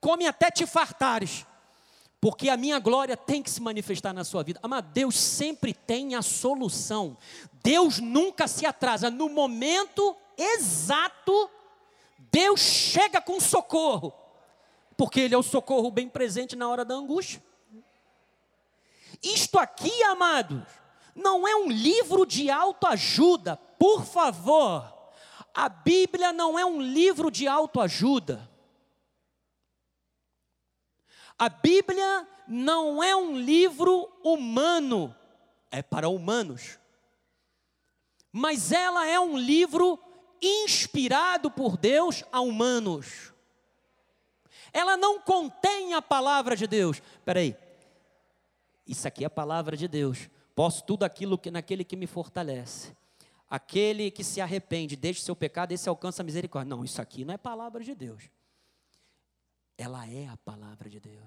[0.00, 1.46] come até te fartares
[2.20, 4.58] porque a minha glória tem que se manifestar na sua vida.
[4.66, 7.16] Mas Deus sempre tem a solução.
[7.62, 9.08] Deus nunca se atrasa.
[9.08, 11.50] No momento exato,
[12.30, 14.12] Deus chega com socorro.
[14.96, 17.42] Porque Ele é o socorro bem presente na hora da angústia.
[19.22, 20.62] Isto aqui, amados,
[21.14, 23.56] não é um livro de autoajuda.
[23.78, 24.92] Por favor,
[25.54, 28.48] a Bíblia não é um livro de autoajuda.
[31.38, 35.14] A Bíblia não é um livro humano,
[35.70, 36.78] é para humanos.
[38.32, 39.98] Mas ela é um livro
[40.42, 43.32] inspirado por Deus a humanos.
[44.72, 47.02] Ela não contém a palavra de Deus.
[47.18, 47.56] Espera aí.
[48.86, 50.28] Isso aqui é a palavra de Deus.
[50.54, 52.96] Posso tudo aquilo que naquele que me fortalece.
[53.48, 56.68] Aquele que se arrepende, deixa seu pecado, esse alcança a misericórdia.
[56.68, 58.30] Não, isso aqui não é palavra de Deus
[59.78, 61.22] ela é a palavra de Deus.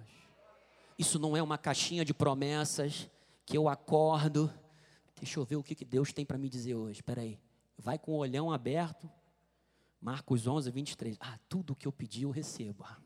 [1.00, 3.10] Isso não é uma caixinha de promessas
[3.46, 4.54] que eu acordo.
[5.18, 7.00] Deixa eu ver o que Deus tem para me dizer hoje.
[7.00, 7.40] Espera aí.
[7.82, 9.10] Vai com o olhão aberto.
[10.00, 11.18] Marcos 11, 23.
[11.20, 12.84] Ah, tudo que eu pedi eu recebo.
[12.84, 12.98] Ah,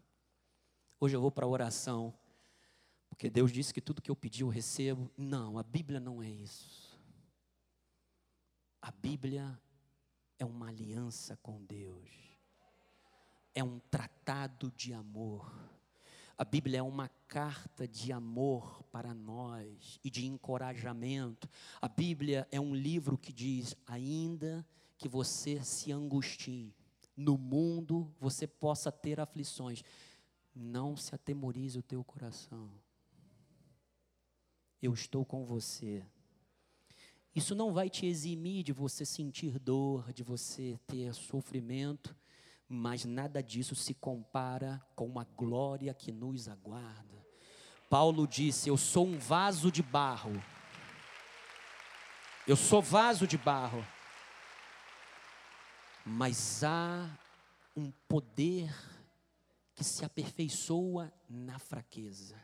[1.00, 2.14] hoje eu vou para a oração.
[3.10, 5.10] Porque Deus disse que tudo que eu pedi eu recebo.
[5.18, 7.00] Não, a Bíblia não é isso.
[8.82, 9.60] A Bíblia
[10.38, 12.26] é uma aliança com Deus
[13.56, 15.50] é um tratado de amor.
[16.38, 21.50] A Bíblia é uma carta de amor para nós e de encorajamento.
[21.82, 24.66] A Bíblia é um livro que diz: ainda
[24.98, 26.74] que você se angustie,
[27.16, 29.82] no mundo você possa ter aflições,
[30.54, 32.70] não se atemorize o teu coração.
[34.82, 36.06] Eu estou com você.
[37.34, 42.16] Isso não vai te eximir de você sentir dor, de você ter sofrimento,
[42.68, 47.26] mas nada disso se compara com a glória que nos aguarda.
[47.90, 50.42] Paulo disse: Eu sou um vaso de barro.
[52.48, 53.86] Eu sou vaso de barro.
[56.06, 57.10] Mas há
[57.76, 58.74] um poder
[59.74, 62.40] que se aperfeiçoa na fraqueza.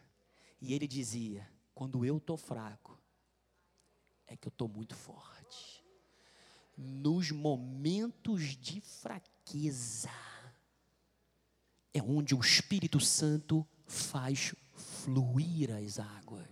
[0.60, 3.00] E ele dizia: quando eu estou fraco,
[4.28, 5.84] é que eu estou muito forte.
[6.78, 10.10] Nos momentos de fraqueza, fraqueza
[11.94, 16.48] é onde o Espírito Santo faz fluir as águas.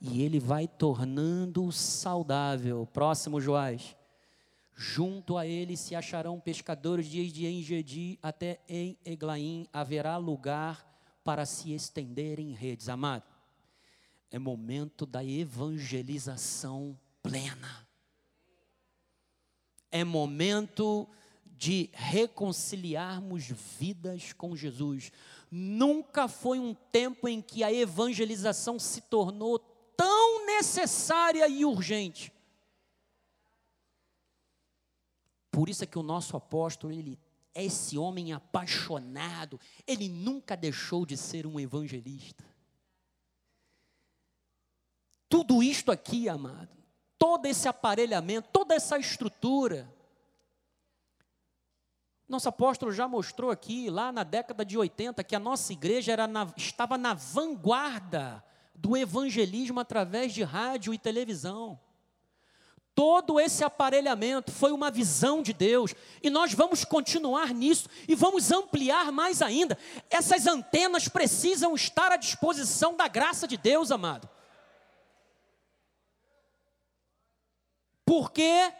[0.00, 2.86] E ele vai tornando saudável.
[2.92, 3.96] Próximo, Joás.
[4.76, 9.66] Junto a ele se acharão pescadores desde Engedi até em Eglaim.
[9.72, 10.86] Haverá lugar
[11.24, 12.88] para se estender em redes.
[12.88, 13.24] Amado,
[14.30, 17.88] é momento da evangelização plena.
[19.90, 21.08] É momento
[21.56, 23.44] de reconciliarmos
[23.78, 25.10] vidas com Jesus.
[25.50, 29.58] Nunca foi um tempo em que a evangelização se tornou
[29.96, 32.32] tão necessária e urgente.
[35.50, 37.18] Por isso é que o nosso apóstolo, ele
[37.54, 42.44] é esse homem apaixonado, ele nunca deixou de ser um evangelista.
[45.26, 46.76] Tudo isto aqui, amado,
[47.18, 49.90] todo esse aparelhamento, toda essa estrutura,
[52.28, 56.26] nosso apóstolo já mostrou aqui, lá na década de 80, que a nossa igreja era
[56.26, 58.42] na, estava na vanguarda
[58.74, 61.78] do evangelismo através de rádio e televisão.
[62.96, 68.50] Todo esse aparelhamento foi uma visão de Deus, e nós vamos continuar nisso e vamos
[68.50, 69.78] ampliar mais ainda.
[70.10, 74.28] Essas antenas precisam estar à disposição da graça de Deus, amado.
[78.04, 78.72] Porque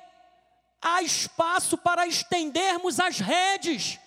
[0.87, 3.99] há espaço para estendermos as redes.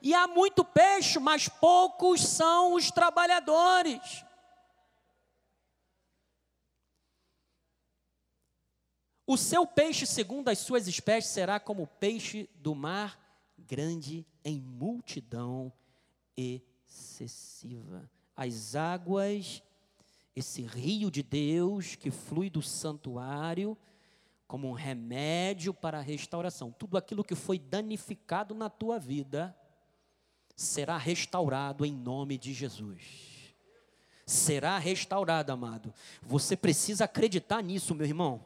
[0.00, 4.24] E há muito peixe, mas poucos são os trabalhadores.
[9.26, 13.18] O seu peixe, segundo as suas espécies, será como o peixe do mar,
[13.58, 15.72] grande em multidão
[16.36, 18.08] excessiva.
[18.36, 19.60] As águas,
[20.36, 23.76] esse rio de Deus que flui do santuário,
[24.46, 26.70] como um remédio para a restauração.
[26.70, 29.56] Tudo aquilo que foi danificado na tua vida
[30.54, 33.54] será restaurado em nome de Jesus.
[34.24, 35.92] Será restaurado, amado.
[36.22, 38.44] Você precisa acreditar nisso, meu irmão.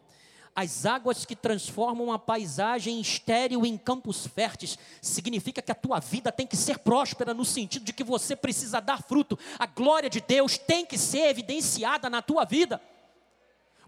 [0.55, 6.33] As águas que transformam a paisagem estéril em campos férteis, significa que a tua vida
[6.33, 9.39] tem que ser próspera no sentido de que você precisa dar fruto.
[9.59, 12.81] A glória de Deus tem que ser evidenciada na tua vida.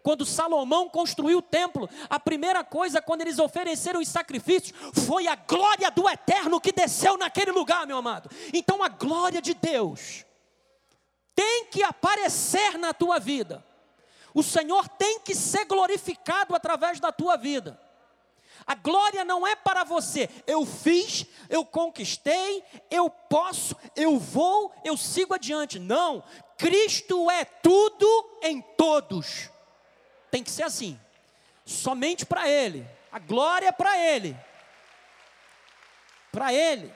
[0.03, 4.76] Quando Salomão construiu o templo, a primeira coisa quando eles ofereceram os sacrifícios
[5.07, 8.28] foi a glória do eterno que desceu naquele lugar, meu amado.
[8.53, 10.24] Então a glória de Deus
[11.36, 13.64] tem que aparecer na tua vida.
[14.34, 17.80] O Senhor tem que ser glorificado através da tua vida.
[18.66, 20.28] A glória não é para você.
[20.46, 25.78] Eu fiz, eu conquistei, eu posso, eu vou, eu sigo adiante.
[25.78, 26.24] Não.
[26.57, 29.53] Cristo é tudo em todos
[30.33, 30.99] tem que ser assim.
[31.64, 32.89] Somente para Ele.
[33.12, 34.35] A glória é para Ele.
[36.33, 36.91] Para Ele.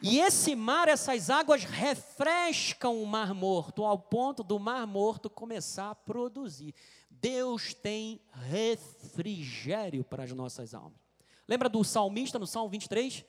[0.00, 5.90] E esse mar, essas águas refrescam o mar morto, ao ponto do mar morto começar
[5.90, 6.72] a produzir.
[7.10, 11.00] Deus tem refrigério para as nossas almas.
[11.48, 13.24] Lembra do salmista no Salmo 23?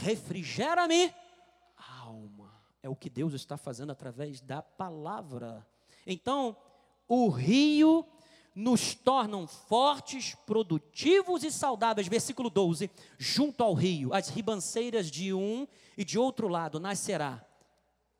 [0.00, 1.14] Refrigera-me,
[2.00, 2.52] alma.
[2.82, 5.64] É o que Deus está fazendo através da palavra.
[6.04, 6.56] Então,
[7.14, 8.06] o rio
[8.54, 12.08] nos tornam fortes, produtivos e saudáveis.
[12.08, 17.46] Versículo 12: junto ao rio, as ribanceiras de um e de outro lado nascerá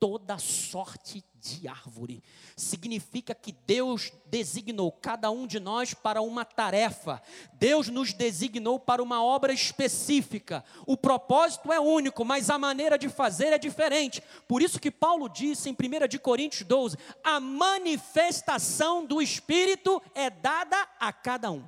[0.03, 2.25] toda sorte de árvore.
[2.57, 7.23] Significa que Deus designou cada um de nós para uma tarefa.
[7.53, 10.65] Deus nos designou para uma obra específica.
[10.89, 14.21] O propósito é único, mas a maneira de fazer é diferente.
[14.49, 20.29] Por isso que Paulo disse em 1 de Coríntios 12: "A manifestação do espírito é
[20.29, 21.63] dada a cada um,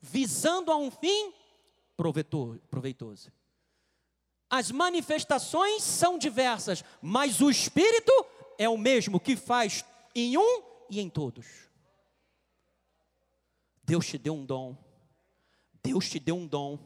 [0.00, 1.32] visando a um fim
[2.68, 3.30] proveitoso."
[4.48, 8.12] As manifestações são diversas, mas o Espírito
[8.58, 9.84] é o mesmo que faz
[10.14, 11.46] em um e em todos.
[13.82, 14.76] Deus te deu um dom.
[15.82, 16.78] Deus te deu um dom.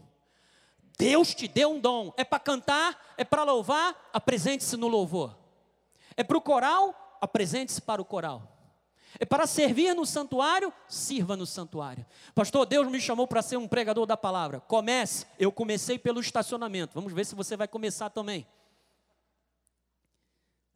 [0.99, 2.13] Deus te deu um dom.
[2.17, 5.37] É para cantar, é para louvar, apresente-se no louvor.
[6.17, 8.60] É para o coral, apresente-se para o coral.
[9.19, 12.07] É para servir no santuário, sirva no santuário.
[12.35, 14.61] Pastor, Deus me chamou para ser um pregador da palavra.
[14.61, 15.27] Comece.
[15.39, 16.95] Eu comecei pelo estacionamento.
[16.95, 18.47] Vamos ver se você vai começar também.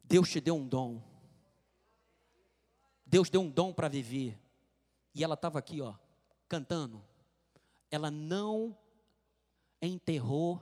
[0.03, 1.01] Deus te deu um dom.
[3.05, 4.37] Deus deu um dom para viver.
[5.13, 5.93] E ela estava aqui, ó,
[6.49, 7.01] cantando.
[7.89, 8.77] Ela não
[9.81, 10.61] enterrou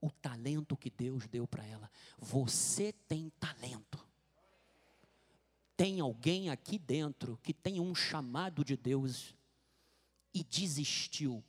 [0.00, 1.90] o talento que Deus deu para ela.
[2.18, 4.05] Você tem talento.
[5.76, 9.34] Tem alguém aqui dentro que tem um chamado de Deus
[10.32, 11.44] e desistiu,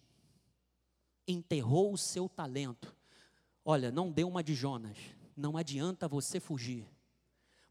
[1.27, 2.95] enterrou o seu talento.
[3.63, 4.97] Olha, não dê uma de Jonas,
[5.35, 6.85] não adianta você fugir,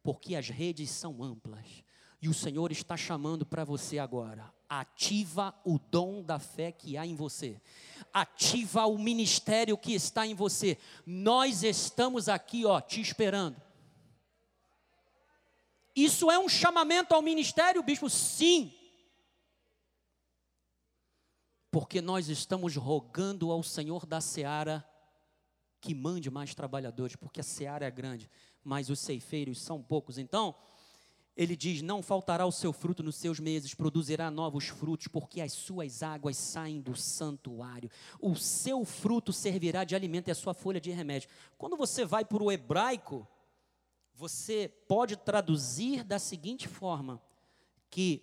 [0.03, 1.85] porque as redes são amplas.
[2.21, 4.53] E o Senhor está chamando para você agora.
[4.69, 7.61] Ativa o dom da fé que há em você.
[8.13, 10.79] Ativa o ministério que está em você.
[11.05, 13.66] Nós estamos aqui, ó, te esperando.
[15.97, 18.11] Isso é um chamamento ao ministério, bispo?
[18.11, 18.71] Sim.
[21.71, 24.87] Porque nós estamos rogando ao Senhor da seara
[25.81, 28.29] que mande mais trabalhadores, porque a seara é grande,
[28.63, 30.19] mas os ceifeiros são poucos.
[30.19, 30.55] Então,
[31.37, 35.53] ele diz: Não faltará o seu fruto nos seus meses, produzirá novos frutos, porque as
[35.53, 37.91] suas águas saem do santuário.
[38.21, 41.29] O seu fruto servirá de alimento e a sua folha de remédio.
[41.57, 43.27] Quando você vai para o hebraico,
[44.17, 47.23] você pode traduzir da seguinte forma:
[47.91, 48.23] que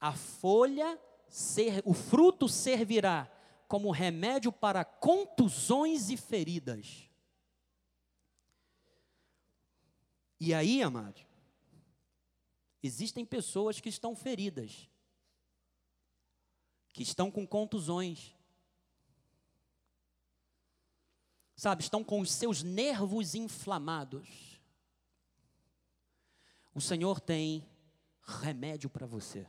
[0.00, 3.30] a folha, ser, o fruto servirá
[3.68, 7.08] como remédio para contusões e feridas.
[10.40, 11.20] E aí, amado,
[12.82, 14.90] existem pessoas que estão feridas,
[16.92, 18.34] que estão com contusões,
[21.54, 24.51] sabe, estão com os seus nervos inflamados
[26.74, 27.66] o Senhor tem
[28.26, 29.46] remédio para você.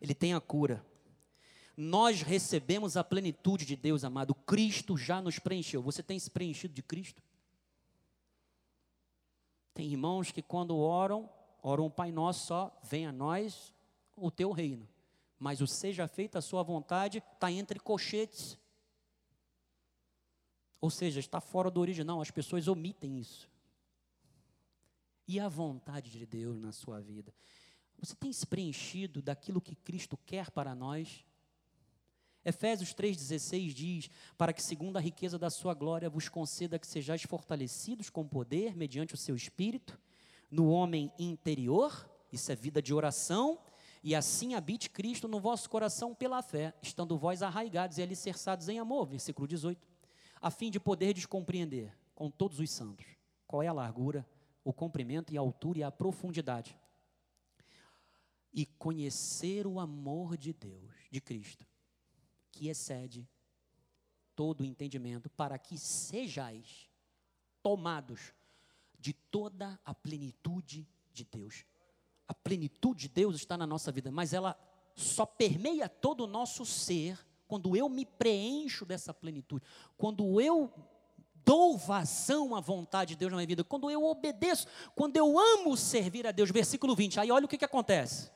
[0.00, 0.84] Ele tem a cura.
[1.76, 4.34] Nós recebemos a plenitude de Deus, amado.
[4.34, 5.82] Cristo já nos preencheu.
[5.82, 7.22] Você tem se preenchido de Cristo?
[9.74, 11.28] Tem irmãos que quando oram,
[11.62, 13.74] oram o Pai Nosso só, vem a nós
[14.16, 14.88] o teu reino.
[15.38, 18.58] Mas o seja feita a sua vontade está entre cochetes.
[20.80, 22.20] Ou seja, está fora do original.
[22.22, 23.48] As pessoas omitem isso
[25.26, 27.32] e a vontade de Deus na sua vida.
[27.98, 31.24] Você tem se preenchido daquilo que Cristo quer para nós?
[32.44, 37.22] Efésios 3,16 diz: Para que, segundo a riqueza da sua glória, vos conceda que sejais
[37.22, 39.98] fortalecidos com poder, mediante o seu espírito,
[40.50, 43.58] no homem interior, isso é vida de oração,
[44.02, 48.78] e assim habite Cristo no vosso coração pela fé, estando vós arraigados e alicerçados em
[48.78, 49.84] amor, versículo 18,
[50.40, 53.06] a fim de poder descompreender com todos os santos
[53.46, 54.24] qual é a largura,
[54.66, 56.76] o comprimento e a altura e a profundidade.
[58.52, 61.64] E conhecer o amor de Deus, de Cristo,
[62.50, 63.28] que excede
[64.34, 66.90] todo o entendimento, para que sejais
[67.62, 68.34] tomados
[68.98, 71.64] de toda a plenitude de Deus.
[72.26, 74.58] A plenitude de Deus está na nossa vida, mas ela
[74.96, 79.64] só permeia todo o nosso ser quando eu me preencho dessa plenitude.
[79.96, 80.72] Quando eu
[81.46, 84.66] dou vazão à vontade de Deus na minha vida, quando eu obedeço,
[84.96, 88.32] quando eu amo servir a Deus, versículo 20, aí olha o que, que acontece.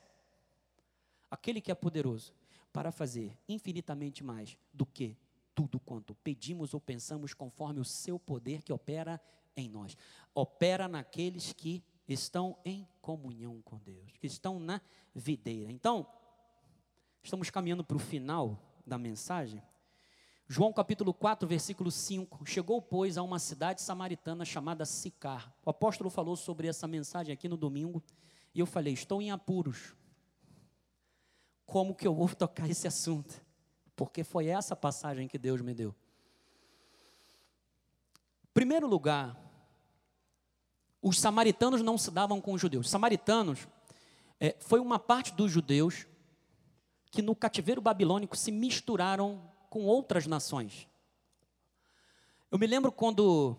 [1.29, 2.33] Aquele que é poderoso
[2.73, 5.17] para fazer infinitamente mais do que
[5.57, 9.21] tudo quanto pedimos ou pensamos, conforme o seu poder que opera
[9.57, 9.97] em nós.
[10.33, 14.81] Opera naqueles que estão em comunhão com Deus, que estão na
[15.13, 15.73] videira.
[15.73, 16.07] Então,
[17.25, 18.57] estamos caminhando para o final
[18.87, 19.61] da mensagem.
[20.53, 22.45] João capítulo 4, versículo 5.
[22.45, 25.55] Chegou, pois, a uma cidade samaritana chamada Sicar.
[25.65, 28.03] O apóstolo falou sobre essa mensagem aqui no domingo,
[28.53, 29.95] e eu falei: estou em apuros.
[31.65, 33.41] Como que eu vou tocar esse assunto?
[33.95, 35.95] Porque foi essa passagem que Deus me deu.
[38.53, 39.41] Primeiro lugar,
[41.01, 42.87] os samaritanos não se davam com os judeus.
[42.87, 43.69] Os samaritanos
[44.41, 46.09] é, foi uma parte dos judeus
[47.09, 50.89] que no cativeiro babilônico se misturaram com outras nações.
[52.51, 53.57] Eu me lembro quando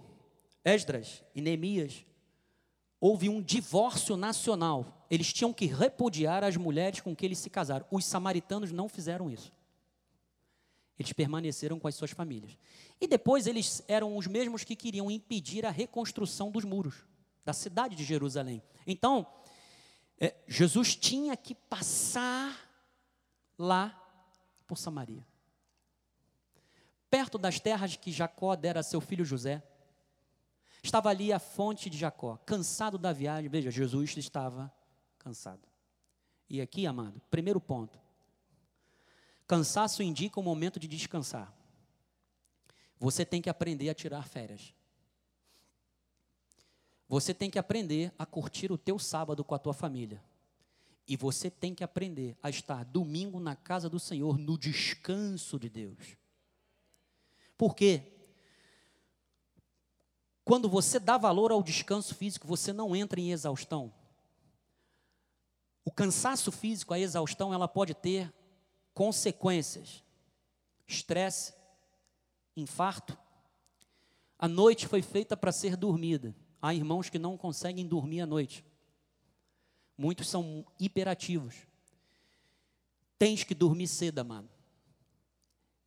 [0.63, 2.05] Esdras e Neemias
[2.99, 5.07] houve um divórcio nacional.
[5.09, 7.85] Eles tinham que repudiar as mulheres com que eles se casaram.
[7.89, 9.51] Os samaritanos não fizeram isso.
[10.99, 12.55] Eles permaneceram com as suas famílias.
[12.99, 17.05] E depois eles eram os mesmos que queriam impedir a reconstrução dos muros
[17.43, 18.61] da cidade de Jerusalém.
[18.85, 19.25] Então,
[20.19, 22.55] é, Jesus tinha que passar
[23.57, 23.97] lá
[24.67, 25.25] por Samaria.
[27.11, 29.61] Perto das terras que Jacó dera a seu filho José,
[30.81, 33.49] estava ali a fonte de Jacó, cansado da viagem.
[33.49, 34.73] Veja, Jesus estava
[35.19, 35.67] cansado.
[36.49, 37.99] E aqui, amado, primeiro ponto.
[39.45, 41.53] Cansaço indica o momento de descansar.
[42.97, 44.73] Você tem que aprender a tirar férias.
[47.09, 50.23] Você tem que aprender a curtir o teu sábado com a tua família.
[51.05, 55.67] E você tem que aprender a estar domingo na casa do Senhor, no descanso de
[55.67, 56.20] Deus.
[57.61, 58.01] Por quê?
[60.43, 63.93] Quando você dá valor ao descanso físico, você não entra em exaustão.
[65.85, 68.33] O cansaço físico, a exaustão, ela pode ter
[68.95, 70.03] consequências.
[70.87, 71.53] Estresse,
[72.57, 73.15] infarto.
[74.39, 76.35] A noite foi feita para ser dormida.
[76.59, 78.65] Há irmãos que não conseguem dormir à noite.
[79.95, 81.57] Muitos são hiperativos.
[83.19, 84.49] Tens que dormir cedo, amado.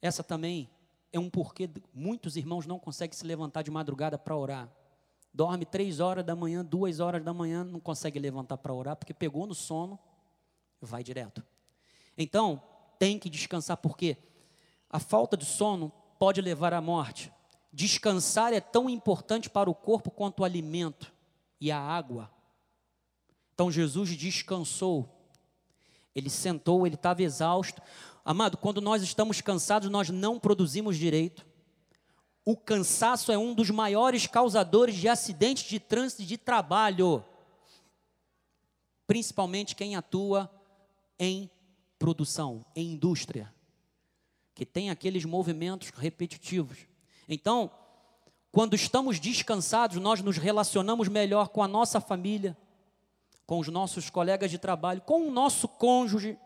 [0.01, 0.71] Essa também
[1.15, 4.69] é um porquê muitos irmãos não conseguem se levantar de madrugada para orar.
[5.33, 9.15] Dorme três horas da manhã, duas horas da manhã, não consegue levantar para orar, porque
[9.15, 9.97] pegou no sono,
[10.81, 11.45] vai direto.
[12.19, 12.61] Então,
[12.99, 14.17] tem que descansar, porque
[14.91, 17.33] a falta de sono pode levar à morte.
[17.73, 21.13] Descansar é tão importante para o corpo quanto o alimento
[21.61, 22.29] e a água.
[23.55, 25.09] Então Jesus descansou.
[26.15, 27.81] Ele sentou, ele estava exausto.
[28.25, 31.45] Amado, quando nós estamos cansados, nós não produzimos direito.
[32.43, 37.23] O cansaço é um dos maiores causadores de acidentes de trânsito e de trabalho.
[39.07, 40.51] Principalmente quem atua
[41.19, 41.51] em
[41.99, 43.53] produção, em indústria,
[44.55, 46.79] que tem aqueles movimentos repetitivos.
[47.29, 47.71] Então,
[48.51, 52.57] quando estamos descansados, nós nos relacionamos melhor com a nossa família,
[53.47, 56.39] com os nossos colegas de trabalho, com o nosso cônjuge,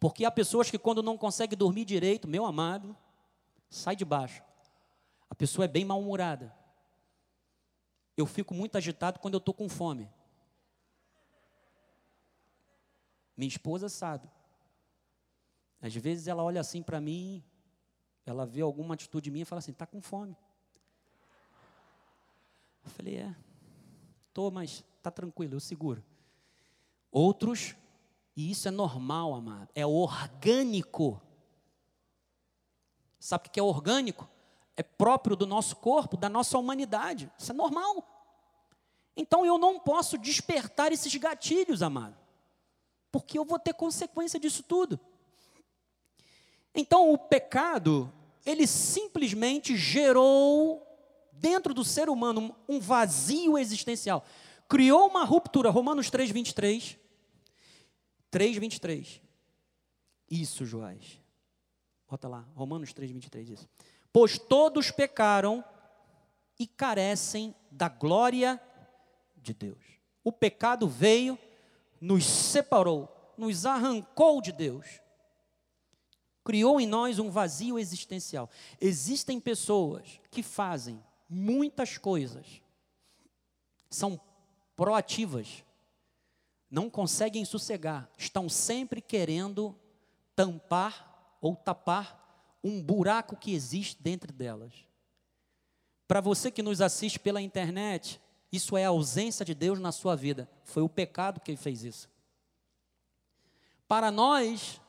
[0.00, 2.96] porque há pessoas que, quando não conseguem dormir direito, meu amado,
[3.68, 4.42] sai de baixo.
[5.28, 6.56] A pessoa é bem mal-humorada.
[8.16, 10.10] Eu fico muito agitado quando eu estou com fome.
[13.36, 14.28] Minha esposa sabe.
[15.82, 17.44] Às vezes ela olha assim para mim,
[18.24, 20.36] ela vê alguma atitude minha e fala assim: está com fome.
[22.84, 23.36] Eu falei: é,
[24.28, 26.02] estou, mas está tranquilo, eu seguro.
[27.10, 27.76] Outros,
[28.36, 31.20] e isso é normal, amado, é orgânico.
[33.18, 34.28] Sabe o que é orgânico?
[34.76, 37.30] É próprio do nosso corpo, da nossa humanidade.
[37.38, 38.06] Isso é normal.
[39.16, 42.16] Então eu não posso despertar esses gatilhos, amado,
[43.12, 44.98] porque eu vou ter consequência disso tudo.
[46.74, 48.10] Então o pecado,
[48.46, 50.86] ele simplesmente gerou
[51.32, 54.24] dentro do ser humano um vazio existencial.
[54.68, 55.68] Criou uma ruptura.
[55.68, 56.96] Romanos 3,
[58.30, 58.56] 23.
[58.56, 59.22] 3, 23.
[60.30, 61.20] Isso, Joás.
[62.08, 63.68] Bota lá, Romanos 3, 23, isso.
[64.12, 65.64] Pois todos pecaram
[66.58, 68.60] e carecem da glória
[69.36, 69.82] de Deus.
[70.22, 71.38] O pecado veio,
[72.00, 75.00] nos separou, nos arrancou de Deus
[76.42, 78.50] criou em nós um vazio existencial.
[78.80, 82.60] Existem pessoas que fazem muitas coisas,
[83.88, 84.20] são
[84.74, 85.64] proativas,
[86.70, 89.74] não conseguem sossegar, estão sempre querendo
[90.36, 94.72] tampar ou tapar um buraco que existe dentro delas.
[96.06, 98.20] Para você que nos assiste pela internet,
[98.52, 100.48] isso é a ausência de Deus na sua vida.
[100.64, 102.08] Foi o pecado que fez isso.
[103.86, 104.80] Para nós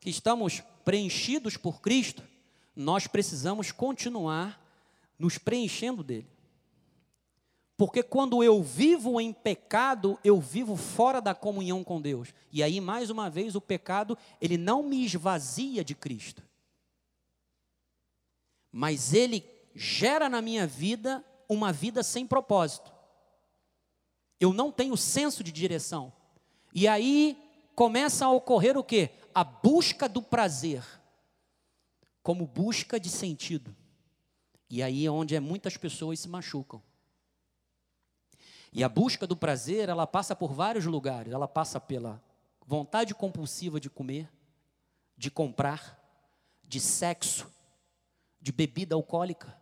[0.00, 2.22] que estamos preenchidos por Cristo,
[2.74, 4.62] nós precisamos continuar
[5.18, 6.28] nos preenchendo dele.
[7.76, 12.32] Porque quando eu vivo em pecado, eu vivo fora da comunhão com Deus.
[12.50, 16.42] E aí, mais uma vez, o pecado, ele não me esvazia de Cristo.
[18.72, 22.92] Mas ele gera na minha vida uma vida sem propósito.
[24.40, 26.12] Eu não tenho senso de direção.
[26.74, 27.36] E aí
[27.74, 29.10] começa a ocorrer o quê?
[29.36, 30.82] a busca do prazer
[32.22, 33.76] como busca de sentido.
[34.70, 36.82] E aí é onde é muitas pessoas se machucam.
[38.76, 41.32] E a busca do prazer, ela passa por vários lugares.
[41.32, 42.22] Ela passa pela
[42.66, 44.30] vontade compulsiva de comer,
[45.16, 45.98] de comprar,
[46.62, 47.50] de sexo,
[48.38, 49.58] de bebida alcoólica.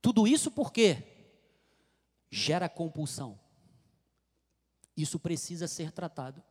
[0.00, 0.96] Tudo isso porque
[2.30, 3.38] gera compulsão.
[4.96, 6.42] Isso precisa ser tratado.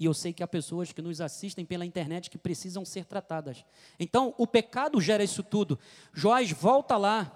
[0.00, 3.64] E eu sei que há pessoas que nos assistem pela internet que precisam ser tratadas.
[3.96, 5.78] Então, o pecado gera isso tudo.
[6.12, 7.32] Joás, volta lá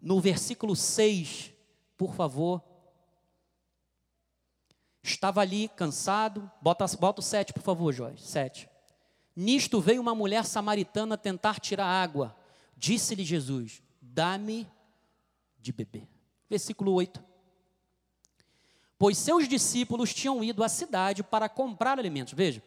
[0.00, 1.52] no versículo 6,
[1.98, 2.69] por favor.
[5.02, 6.50] Estava ali cansado.
[6.60, 8.22] Bota, bota o 7, por favor, Joás.
[8.22, 8.68] 7.
[9.34, 12.36] Nisto veio uma mulher samaritana tentar tirar água.
[12.76, 14.68] Disse-lhe Jesus: Dá-me
[15.58, 16.08] de beber.
[16.48, 17.30] Versículo 8
[19.00, 22.34] pois seus discípulos tinham ido à cidade para comprar alimentos.
[22.34, 22.62] Veja,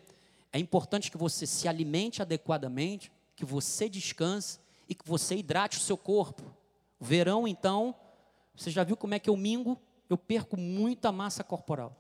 [0.52, 4.60] é importante que você se alimente adequadamente, que você descanse
[4.90, 6.42] e que você hidrate o seu corpo.
[7.00, 7.94] Verão, então,
[8.56, 9.80] você já viu como é que eu mingo?
[10.10, 11.96] Eu perco muita massa corporal,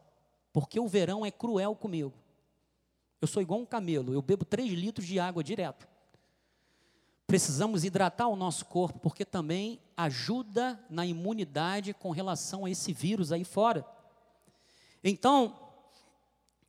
[0.53, 2.13] porque o verão é cruel comigo.
[3.19, 5.87] Eu sou igual um camelo, eu bebo 3 litros de água direto.
[7.25, 13.31] Precisamos hidratar o nosso corpo, porque também ajuda na imunidade com relação a esse vírus
[13.31, 13.85] aí fora.
[15.03, 15.57] Então,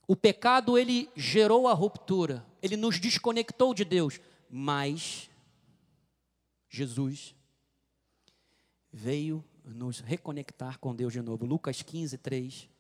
[0.06, 5.28] o pecado ele gerou a ruptura, ele nos desconectou de Deus, mas
[6.68, 7.34] Jesus
[8.92, 11.44] veio nos reconectar com Deus de novo.
[11.44, 12.73] Lucas 15, 3.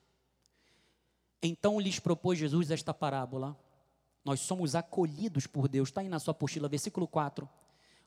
[1.46, 3.54] Então lhes propôs Jesus esta parábola.
[4.24, 5.90] Nós somos acolhidos por Deus.
[5.90, 7.46] Está aí na sua apostila, versículo 4.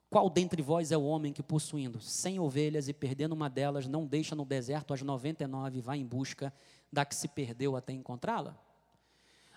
[0.09, 4.07] Qual dentre vós é o homem que, possuindo cem ovelhas e perdendo uma delas, não
[4.07, 6.51] deixa no deserto as noventa e nove e vai em busca
[6.91, 8.57] da que se perdeu até encontrá-la?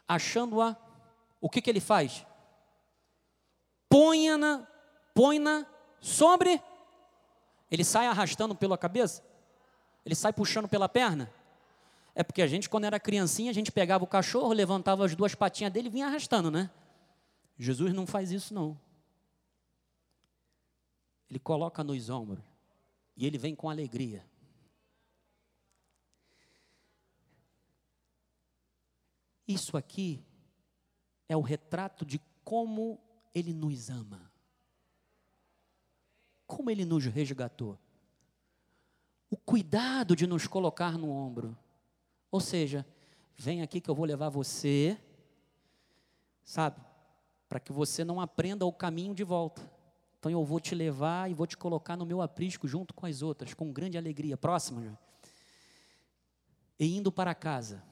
[0.07, 0.77] Achando-a,
[1.41, 2.27] o que, que ele faz?
[3.89, 4.69] Põe-na
[5.15, 5.39] põe
[6.03, 6.61] sobre.
[7.71, 9.25] Ele sai arrastando pela cabeça?
[10.05, 11.33] Ele sai puxando pela perna?
[12.15, 15.35] É porque a gente, quando era criancinha, a gente pegava o cachorro, levantava as duas
[15.35, 16.71] patinhas dele e vinha arrastando, né?
[17.59, 18.79] Jesus não faz isso, não.
[21.29, 22.45] Ele coloca nos ombros
[23.17, 24.25] e ele vem com alegria.
[29.47, 30.25] Isso aqui
[31.29, 33.01] é o retrato de como
[33.35, 34.33] ele nos ama.
[36.47, 37.79] Como ele nos resgatou.
[39.29, 41.57] O cuidado de nos colocar no ombro.
[42.31, 42.87] Ou seja,
[43.37, 44.97] vem aqui que eu vou levar você,
[46.45, 46.81] sabe?
[47.49, 49.61] Para que você não aprenda o caminho de volta.
[50.19, 53.23] Então eu vou te levar e vou te colocar no meu aprisco junto com as
[53.23, 54.37] outras, com grande alegria.
[54.37, 54.99] Próxima.
[56.79, 57.83] E indo para casa,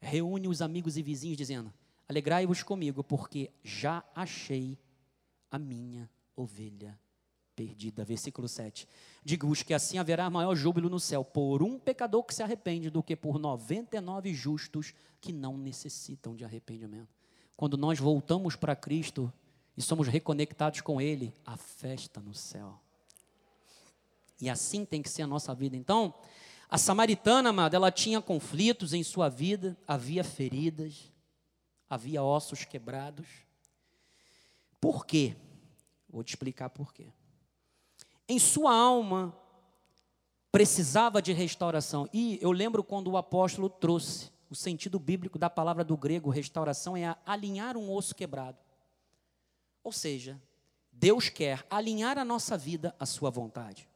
[0.00, 1.72] reúne os amigos e vizinhos, dizendo:
[2.08, 4.78] Alegrai-vos comigo, porque já achei
[5.50, 6.98] a minha ovelha
[7.58, 8.04] perdida.
[8.04, 8.86] Versículo 7.
[9.24, 13.02] Digo-vos que assim haverá maior júbilo no céu por um pecador que se arrepende do
[13.02, 17.08] que por 99 justos que não necessitam de arrependimento.
[17.56, 19.32] Quando nós voltamos para Cristo,
[19.76, 22.80] e somos reconectados com Ele, a festa no céu.
[24.40, 25.76] E assim tem que ser a nossa vida.
[25.76, 26.14] Então,
[26.70, 31.12] a samaritana, amada, ela tinha conflitos em sua vida, havia feridas,
[31.90, 33.26] havia ossos quebrados.
[34.80, 35.34] Por quê?
[36.08, 37.08] Vou te explicar por quê.
[38.28, 39.34] Em sua alma
[40.52, 42.08] precisava de restauração.
[42.12, 46.96] E eu lembro quando o apóstolo trouxe o sentido bíblico da palavra do grego, restauração
[46.96, 48.58] é alinhar um osso quebrado.
[49.82, 50.40] Ou seja,
[50.92, 53.88] Deus quer alinhar a nossa vida à sua vontade.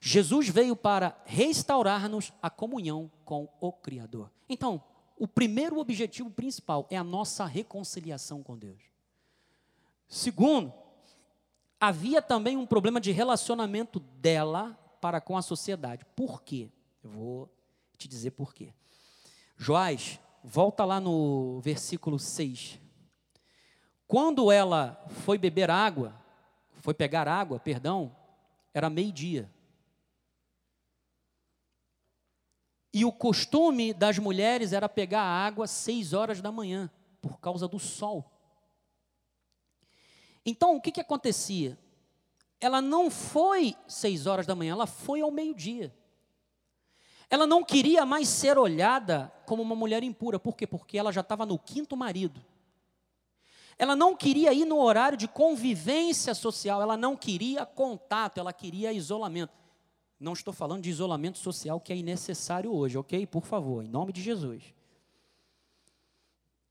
[0.00, 4.30] Jesus veio para restaurar-nos a comunhão com o Criador.
[4.48, 4.82] Então,
[5.16, 8.82] o primeiro objetivo principal é a nossa reconciliação com Deus.
[10.08, 10.74] Segundo,
[11.82, 16.04] havia também um problema de relacionamento dela para com a sociedade.
[16.14, 16.70] Por quê?
[17.02, 17.50] Eu vou
[17.98, 18.72] te dizer por quê.
[19.56, 22.78] Joás, volta lá no versículo 6.
[24.06, 26.14] Quando ela foi beber água,
[26.74, 28.14] foi pegar água, perdão,
[28.72, 29.50] era meio-dia.
[32.94, 36.88] E o costume das mulheres era pegar água seis horas da manhã,
[37.20, 38.30] por causa do sol.
[40.44, 41.78] Então, o que, que acontecia?
[42.60, 45.92] Ela não foi seis horas da manhã, ela foi ao meio-dia.
[47.28, 50.38] Ela não queria mais ser olhada como uma mulher impura.
[50.38, 50.66] Por quê?
[50.66, 52.44] Porque ela já estava no quinto marido.
[53.78, 58.92] Ela não queria ir no horário de convivência social, ela não queria contato, ela queria
[58.92, 59.52] isolamento.
[60.20, 63.26] Não estou falando de isolamento social que é necessário hoje, ok?
[63.26, 64.62] Por favor, em nome de Jesus.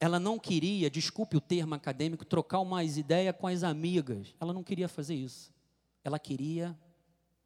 [0.04, 4.34] Ela não queria, desculpe o termo acadêmico, trocar umas ideias com as amigas.
[4.42, 5.54] Ela não queria fazer isso.
[6.04, 6.76] Ela queria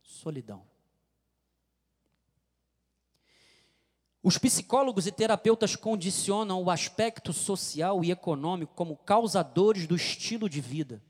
[0.02, 0.64] solidão.
[4.24, 10.62] Os psicólogos e terapeutas condicionam o aspecto social e econômico como causadores do estilo de
[10.62, 11.04] vida,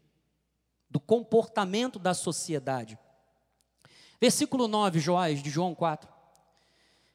[0.90, 2.98] do comportamento da sociedade.
[4.20, 6.12] Versículo 9, Joás, de João 4.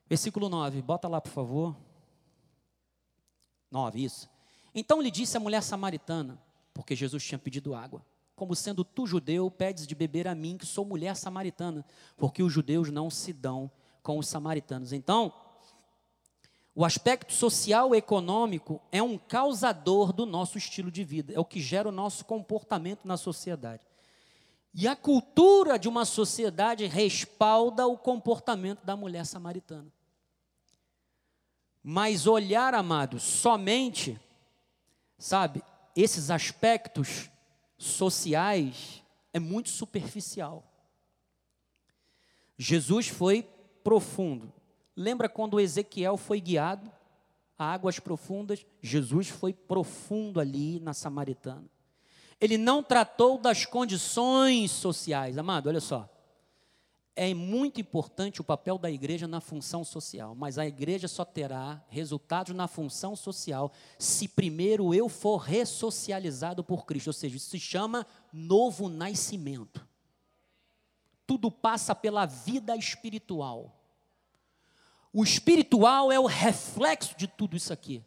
[0.09, 1.89] Versículo 9, bota lá, por favor.
[3.71, 4.29] 9, isso.
[4.75, 6.39] Então lhe disse a mulher samaritana,
[6.73, 8.05] porque Jesus tinha pedido água.
[8.35, 11.85] Como sendo tu judeu, pedes de beber a mim, que sou mulher samaritana,
[12.16, 13.71] porque os judeus não se dão
[14.03, 14.93] com os samaritanos.
[14.93, 15.33] Então,
[16.75, 21.45] o aspecto social e econômico é um causador do nosso estilo de vida, é o
[21.45, 23.83] que gera o nosso comportamento na sociedade.
[24.73, 29.93] E a cultura de uma sociedade respalda o comportamento da mulher samaritana.
[31.83, 34.20] Mas olhar, amados, somente,
[35.18, 35.62] sabe,
[35.97, 37.31] esses aspectos
[37.78, 39.03] sociais
[39.33, 40.64] é muito superficial.
[42.59, 43.43] Jesus foi
[43.83, 44.53] profundo.
[44.95, 46.91] Lembra quando Ezequiel foi guiado
[47.59, 48.66] a águas profundas?
[48.83, 51.64] Jesus foi profundo ali na Samaritana.
[52.39, 55.39] Ele não tratou das condições sociais.
[55.39, 56.09] Amado, olha só.
[57.23, 61.85] É muito importante o papel da igreja na função social, mas a igreja só terá
[61.91, 67.61] resultados na função social se primeiro eu for ressocializado por Cristo, ou seja, isso se
[67.61, 69.87] chama novo nascimento.
[71.27, 73.79] Tudo passa pela vida espiritual.
[75.12, 78.03] O espiritual é o reflexo de tudo isso aqui.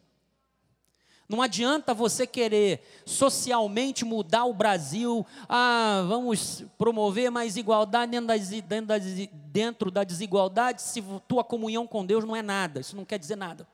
[1.28, 8.36] Não adianta você querer socialmente mudar o Brasil, ah, vamos promover mais igualdade dentro da,
[8.36, 8.98] dentro da,
[9.32, 13.36] dentro da desigualdade, se tua comunhão com Deus não é nada, isso não quer dizer
[13.36, 13.66] nada.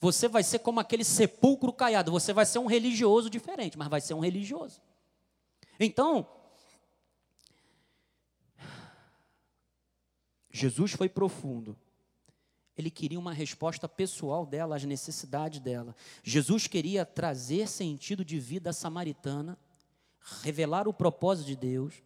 [0.00, 4.00] Você vai ser como aquele sepulcro caiado, você vai ser um religioso diferente, mas vai
[4.00, 4.80] ser um religioso.
[5.80, 6.28] Então,
[10.50, 11.76] Jesus foi profundo.
[12.76, 15.94] Ele queria uma resposta pessoal dela às necessidades dela.
[16.22, 19.56] Jesus queria trazer sentido de vida à samaritana,
[20.42, 22.02] revelar o propósito de Deus,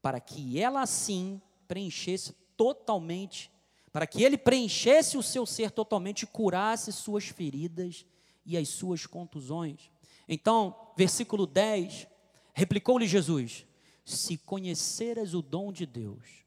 [0.00, 3.50] para que ela assim preenchesse totalmente,
[3.92, 8.06] para que ele preenchesse o seu ser totalmente e curasse suas feridas
[8.44, 9.90] e as suas contusões.
[10.28, 12.06] Então, versículo 10,
[12.54, 13.66] replicou-lhe Jesus:
[14.04, 16.46] Se conheceras o dom de Deus,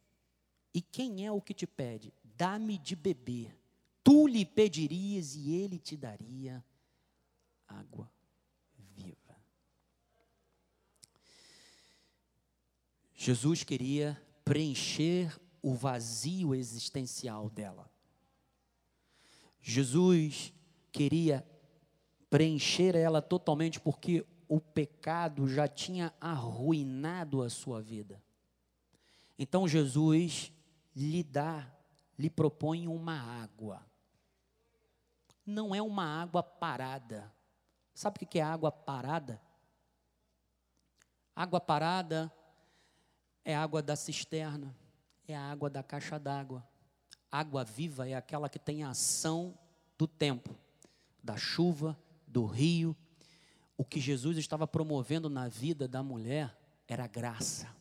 [0.73, 2.13] e quem é o que te pede?
[2.40, 3.54] Dá-me de beber.
[4.02, 6.64] Tu lhe pedirias e ele te daria
[7.68, 8.10] água
[8.96, 9.36] viva.
[13.14, 17.92] Jesus queria preencher o vazio existencial dela.
[19.62, 20.54] Jesus
[20.94, 21.46] queria
[22.30, 28.24] preencher ela totalmente porque o pecado já tinha arruinado a sua vida.
[29.38, 30.54] Então Jesus
[30.96, 31.70] lhe dá,
[32.20, 33.82] lhe propõe uma água.
[35.45, 37.34] Não é uma água parada.
[37.93, 39.41] Sabe o que é água parada?
[41.36, 42.32] Água parada
[43.43, 44.76] é água da cisterna,
[45.26, 46.67] é a água da caixa d'água.
[47.32, 49.57] Água viva é aquela que tem a ação
[49.97, 50.53] do tempo,
[51.24, 51.97] da chuva,
[52.28, 52.95] do rio.
[53.78, 56.55] O que Jesus estava promovendo na vida da mulher
[56.86, 57.80] era graça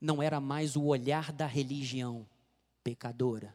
[0.00, 2.26] não era mais o olhar da religião
[2.86, 3.52] pecadora.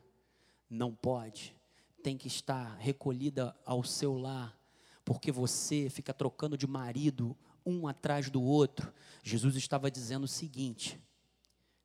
[0.70, 1.56] Não pode,
[2.04, 4.60] tem que estar recolhida ao seu lar,
[5.06, 8.94] porque você fica trocando de marido um atrás do outro.
[9.24, 11.00] Jesus estava dizendo o seguinte: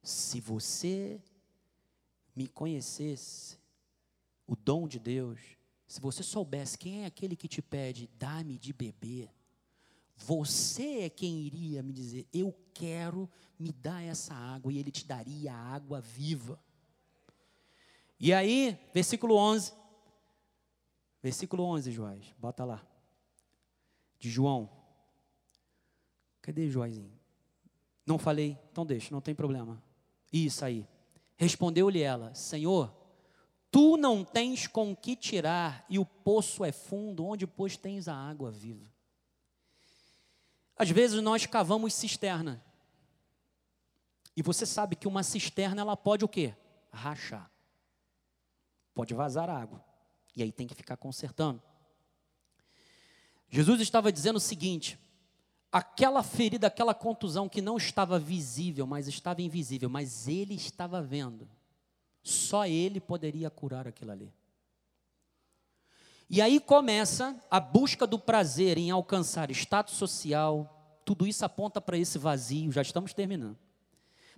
[0.02, 1.22] se você
[2.34, 3.56] me conhecesse,
[4.44, 5.38] o dom de Deus,
[5.86, 9.30] se você soubesse quem é aquele que te pede, dá-me de beber,
[10.16, 15.06] você é quem iria me dizer: Eu quero me dar essa água, e ele te
[15.06, 16.60] daria a água viva.
[18.18, 19.72] E aí, versículo 11.
[21.22, 22.86] Versículo 11, Joás, bota lá.
[24.18, 24.70] De João.
[26.40, 27.12] Cadê Joãozinho?
[28.06, 28.56] Não falei?
[28.70, 29.82] Então deixa, não tem problema.
[30.32, 30.86] Isso aí.
[31.36, 32.94] Respondeu-lhe ela: Senhor,
[33.70, 38.14] tu não tens com que tirar, e o poço é fundo, onde, pois, tens a
[38.14, 38.86] água viva?
[40.76, 42.62] Às vezes nós cavamos cisterna.
[44.36, 46.54] E você sabe que uma cisterna ela pode o quê?
[46.92, 47.50] Rachar.
[48.96, 49.84] Pode vazar água.
[50.34, 51.62] E aí tem que ficar consertando.
[53.46, 54.98] Jesus estava dizendo o seguinte:
[55.70, 61.46] aquela ferida, aquela contusão que não estava visível, mas estava invisível, mas ele estava vendo.
[62.22, 64.32] Só ele poderia curar aquilo ali.
[66.30, 71.98] E aí começa a busca do prazer em alcançar status social, tudo isso aponta para
[71.98, 73.58] esse vazio, já estamos terminando.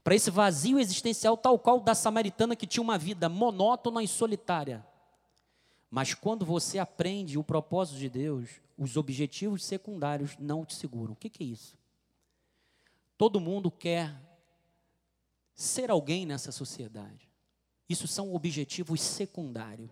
[0.02, 4.84] Para esse vazio existencial, tal qual da samaritana que tinha uma vida monótona e solitária.
[5.90, 11.12] Mas quando você aprende o propósito de Deus, os objetivos secundários não te seguram.
[11.12, 11.76] O que, que é isso?
[13.16, 14.14] Todo mundo quer
[15.54, 17.28] ser alguém nessa sociedade.
[17.88, 19.90] Isso são objetivos secundários.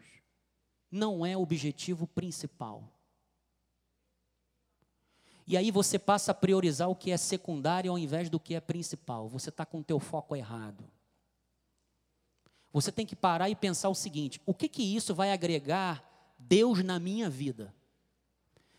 [0.88, 2.95] não é objetivo principal.
[5.46, 8.60] E aí você passa a priorizar o que é secundário ao invés do que é
[8.60, 9.28] principal.
[9.28, 10.84] Você está com o teu foco errado.
[12.72, 16.04] Você tem que parar e pensar o seguinte: o que que isso vai agregar
[16.38, 17.72] Deus na minha vida?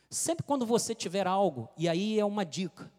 [0.09, 2.91] Sempre quando você tiver algo, e aí é uma dica,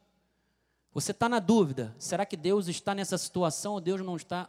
[0.92, 4.48] você está na dúvida: será que Deus está nessa situação ou Deus não está?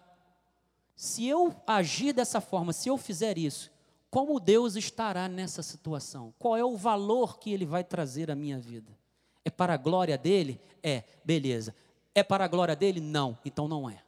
[0.96, 3.72] Se eu agir dessa forma, se eu fizer isso,
[4.10, 6.34] como Deus estará nessa situação?
[6.40, 8.99] Qual é o valor que Ele vai trazer à minha vida?
[9.50, 10.62] É para a glória dele?
[10.84, 11.76] É, beleza.
[12.14, 13.02] É para a glória dele?
[13.02, 14.04] Não, então não é.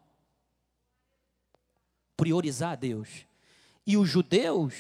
[2.15, 3.25] Priorizar a Deus.
[3.83, 4.75] E os judeus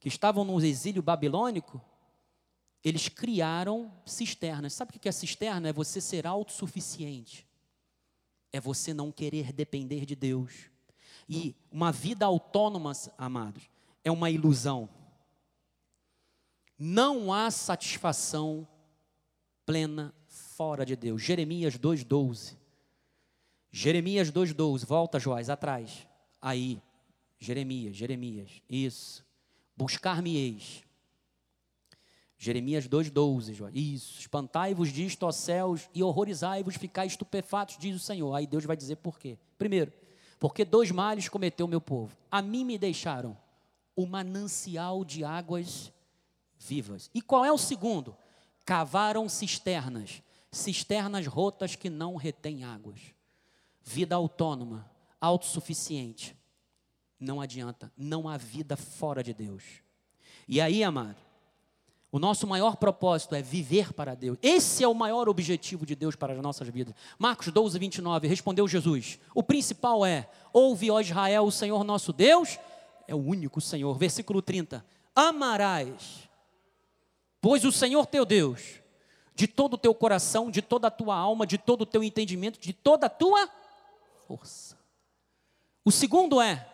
[0.00, 1.80] que estavam no exílio babilônico,
[2.82, 4.72] eles criaram cisternas.
[4.72, 5.68] Sabe o que é cisterna?
[5.68, 7.46] É você ser autossuficiente.
[8.52, 10.68] É você não querer depender de Deus.
[11.28, 13.70] E uma vida autônoma, amados,
[14.02, 14.88] é uma ilusão.
[16.76, 18.66] Não há satisfação
[19.68, 21.22] plena fora de Deus.
[21.22, 22.56] Jeremias 2,12.
[23.70, 24.86] Jeremias 2,12.
[24.86, 26.08] Volta, Joás, atrás.
[26.40, 26.80] Aí.
[27.38, 28.62] Jeremias, Jeremias.
[28.66, 29.22] Isso.
[29.76, 30.82] Buscar-me-eis.
[32.38, 33.74] Jeremias 2,12, Joás.
[33.76, 34.18] Isso.
[34.20, 38.34] Espantai-vos disto, ó céus, e horrorizai-vos, ficai estupefatos, diz o Senhor.
[38.34, 39.36] Aí Deus vai dizer por quê.
[39.58, 39.92] Primeiro,
[40.40, 42.16] porque dois males cometeu o meu povo.
[42.30, 43.36] A mim me deixaram
[43.94, 45.92] o manancial de águas
[46.58, 47.10] vivas.
[47.12, 48.16] E qual é o segundo?
[48.68, 53.00] Cavaram cisternas, cisternas rotas que não retêm águas.
[53.82, 54.86] Vida autônoma,
[55.18, 56.36] autossuficiente.
[57.18, 59.64] Não adianta, não há vida fora de Deus.
[60.46, 61.16] E aí, amado,
[62.12, 64.36] o nosso maior propósito é viver para Deus.
[64.42, 66.94] Esse é o maior objetivo de Deus para as nossas vidas.
[67.18, 72.58] Marcos 12, 29, respondeu Jesus: O principal é: Ouve, ó Israel, o Senhor nosso Deus
[73.06, 73.96] é o único Senhor.
[73.96, 74.84] Versículo 30:
[75.16, 76.27] Amarás
[77.40, 78.80] Pois o Senhor teu Deus,
[79.34, 82.58] de todo o teu coração, de toda a tua alma, de todo o teu entendimento,
[82.58, 83.48] de toda a tua
[84.26, 84.76] força.
[85.84, 86.68] O segundo é: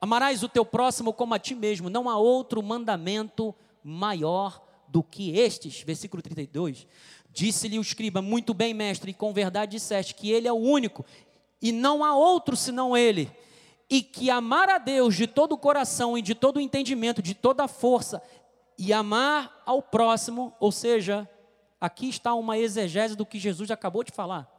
[0.00, 1.90] amarás o teu próximo como a ti mesmo.
[1.90, 3.54] Não há outro mandamento
[3.84, 5.82] maior do que estes.
[5.82, 6.86] Versículo 32.
[7.30, 11.04] Disse-lhe o escriba: Muito bem, mestre, e com verdade disseste que ele é o único,
[11.60, 13.30] e não há outro senão ele.
[13.88, 17.34] E que amar a Deus de todo o coração e de todo o entendimento, de
[17.34, 18.20] toda a força,
[18.78, 21.28] e amar ao próximo, ou seja,
[21.80, 24.50] aqui está uma exegese do que Jesus acabou de falar.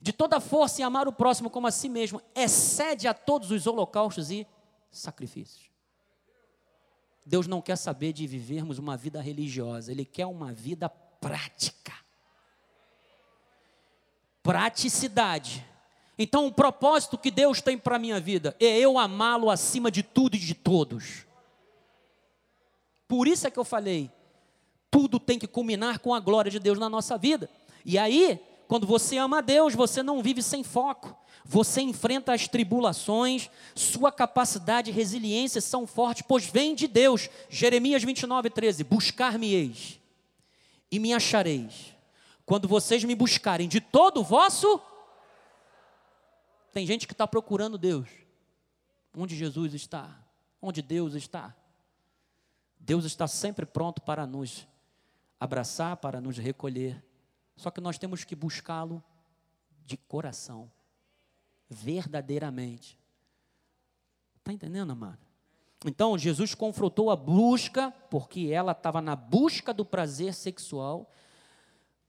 [0.00, 3.66] De toda força e amar o próximo como a si mesmo, excede a todos os
[3.66, 4.46] holocaustos e
[4.90, 5.68] sacrifícios.
[7.26, 11.92] Deus não quer saber de vivermos uma vida religiosa, Ele quer uma vida prática.
[14.42, 15.64] Praticidade.
[16.18, 20.02] Então, o propósito que Deus tem para a minha vida é eu amá-lo acima de
[20.02, 21.27] tudo e de todos.
[23.08, 24.10] Por isso é que eu falei,
[24.90, 27.50] tudo tem que culminar com a glória de Deus na nossa vida.
[27.84, 28.38] E aí,
[28.68, 31.16] quando você ama a Deus, você não vive sem foco.
[31.44, 37.30] Você enfrenta as tribulações, sua capacidade e resiliência são fortes, pois vem de Deus.
[37.48, 39.98] Jeremias 29, 13: Buscar-me-eis
[40.90, 41.94] e me achareis,
[42.44, 44.78] quando vocês me buscarem de todo o vosso.
[46.70, 48.08] Tem gente que está procurando Deus.
[49.16, 50.14] Onde Jesus está?
[50.60, 51.56] Onde Deus está?
[52.88, 54.66] Deus está sempre pronto para nos
[55.38, 57.04] abraçar, para nos recolher.
[57.54, 59.04] Só que nós temos que buscá-lo
[59.84, 60.72] de coração,
[61.68, 62.98] verdadeiramente.
[64.38, 65.18] Está entendendo, amado?
[65.84, 71.12] Então, Jesus confrontou a busca, porque ela estava na busca do prazer sexual,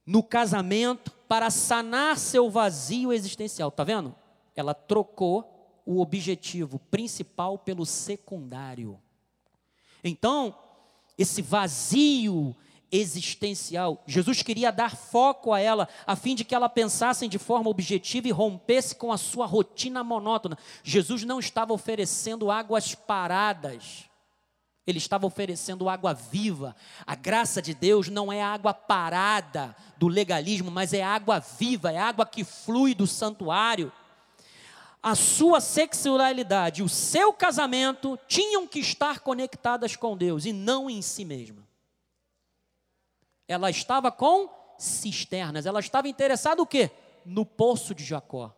[0.06, 3.68] no casamento, para sanar seu vazio existencial.
[3.68, 4.16] Está vendo?
[4.56, 8.98] Ela trocou o objetivo principal pelo secundário.
[10.02, 10.56] Então,
[11.20, 12.56] esse vazio
[12.92, 14.02] existencial.
[14.08, 18.30] Jesus queria dar foco a ela, a fim de que ela pensasse de forma objetiva
[18.30, 20.58] e rompesse com a sua rotina monótona.
[20.82, 24.06] Jesus não estava oferecendo águas paradas.
[24.88, 26.76] Ele estava oferecendo água viva.
[27.06, 31.98] A graça de Deus não é água parada do legalismo, mas é água viva, é
[31.98, 33.92] água que flui do santuário
[35.02, 41.02] a sua sexualidade, o seu casamento tinham que estar conectadas com Deus e não em
[41.02, 41.68] si mesma.
[43.48, 46.92] Ela estava com cisternas, ela estava interessada o quê?
[47.26, 48.56] No poço de Jacó.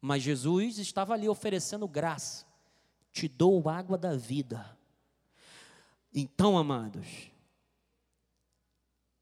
[0.00, 2.46] Mas Jesus estava ali oferecendo graça.
[3.12, 4.78] Te dou água da vida.
[6.12, 7.30] Então, amados,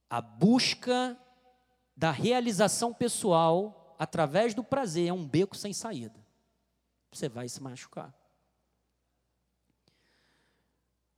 [0.09, 1.19] a busca
[1.97, 6.19] da realização pessoal através do prazer, é um beco sem saída.
[7.11, 8.15] Você vai se machucar.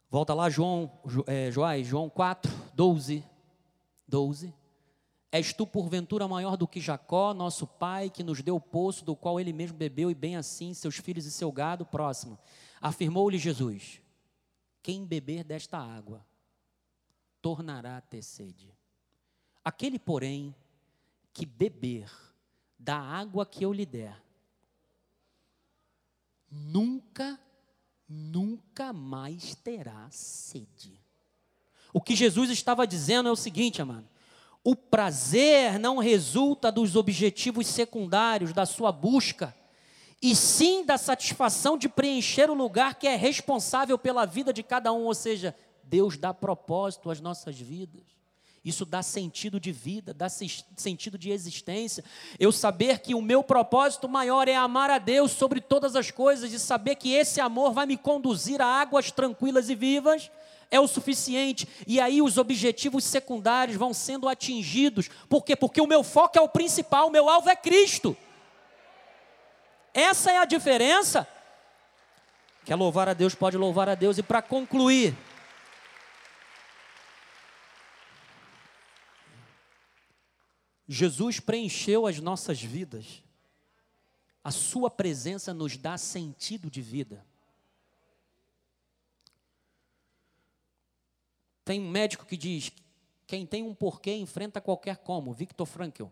[0.09, 0.91] Volta lá, João,
[1.27, 3.25] é, Joás, João 4, 12.
[4.09, 4.53] 12.
[5.31, 9.15] És tu, porventura, maior do que Jacó, nosso pai, que nos deu o poço do
[9.15, 11.87] qual ele mesmo bebeu, e bem assim seus filhos e seu gado?
[11.87, 12.37] Próximo.
[12.81, 14.03] Afirmou-lhe Jesus:
[14.83, 16.27] Quem beber desta água
[17.41, 18.75] tornará a ter sede.
[19.65, 20.55] Aquele, porém,
[21.33, 22.11] que beber
[22.81, 24.17] da água que eu lhe der,
[26.51, 27.39] nunca,
[28.09, 30.99] nunca mais terá sede.
[31.93, 34.09] O que Jesus estava dizendo é o seguinte, amado:
[34.65, 39.55] o prazer não resulta dos objetivos secundários da sua busca,
[40.23, 44.91] e sim da satisfação de preencher o lugar que é responsável pela vida de cada
[44.91, 45.55] um, ou seja,
[45.85, 48.20] Deus dá propósito às nossas vidas.
[48.65, 52.05] Isso dá sentido de vida, dá sentido de existência.
[52.39, 56.53] Eu saber que o meu propósito maior é amar a Deus sobre todas as coisas
[56.53, 60.31] e saber que esse amor vai me conduzir a águas tranquilas e vivas
[60.71, 61.67] é o suficiente.
[61.87, 65.09] E aí os objetivos secundários vão sendo atingidos.
[65.29, 65.57] Por quê?
[65.57, 68.17] Porque o meu foco é o principal, o meu alvo é Cristo.
[69.93, 71.27] Essa é a diferença.
[72.65, 74.19] Quer louvar a Deus, pode louvar a Deus.
[74.19, 75.17] E para concluir,
[80.93, 83.23] Jesus preencheu as nossas vidas.
[84.43, 87.25] A Sua presença nos dá sentido de vida.
[91.65, 92.73] Tem um médico que diz:
[93.25, 96.07] quem tem um porquê enfrenta qualquer como, Viktor Frankl.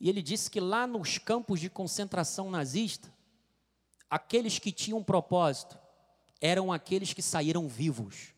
[0.00, 3.14] E ele disse que lá nos campos de concentração nazista,
[4.10, 5.78] aqueles que tinham propósito
[6.40, 8.34] eram aqueles que saíram vivos.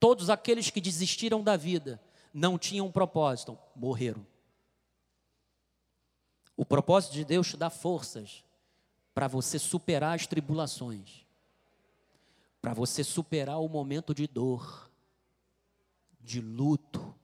[0.00, 2.00] Todos aqueles que desistiram da vida,
[2.34, 4.26] não tinham propósito, morreram.
[6.54, 8.44] O propósito de Deus te dá forças
[9.14, 11.24] para você superar as tribulações
[12.64, 14.90] para você superar o momento de dor,
[16.18, 17.14] de luto.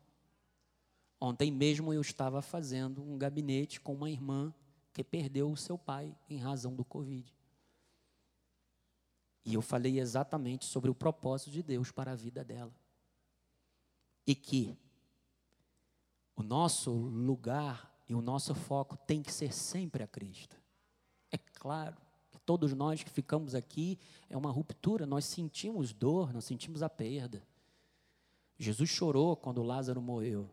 [1.19, 4.53] Ontem mesmo eu estava fazendo um gabinete com uma irmã
[4.93, 7.35] que perdeu o seu pai em razão do Covid.
[9.43, 12.75] E eu falei exatamente sobre o propósito de Deus para a vida dela.
[14.27, 14.77] E que
[16.37, 20.57] o nosso lugar e o nosso foco tem que ser sempre a Cristo.
[21.31, 21.97] É claro
[22.51, 23.97] todos nós que ficamos aqui,
[24.29, 27.47] é uma ruptura, nós sentimos dor, nós sentimos a perda.
[28.59, 30.51] Jesus chorou quando Lázaro morreu.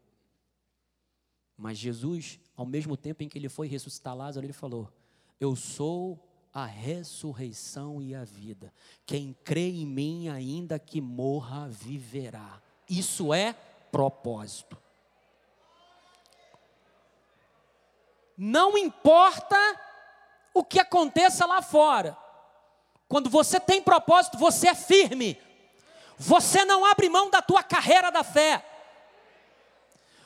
[1.57, 4.93] Mas Jesus, ao mesmo tempo em que ele foi ressuscitar Lázaro, ele falou:
[5.39, 6.23] Eu sou
[6.53, 8.71] a ressurreição e a vida.
[9.03, 12.61] Quem crê em mim, ainda que morra, viverá.
[12.87, 13.53] Isso é
[13.91, 14.77] propósito.
[18.37, 19.57] Não importa
[20.53, 22.15] o que aconteça lá fora.
[23.07, 25.39] Quando você tem propósito, você é firme.
[26.17, 28.63] Você não abre mão da tua carreira da fé.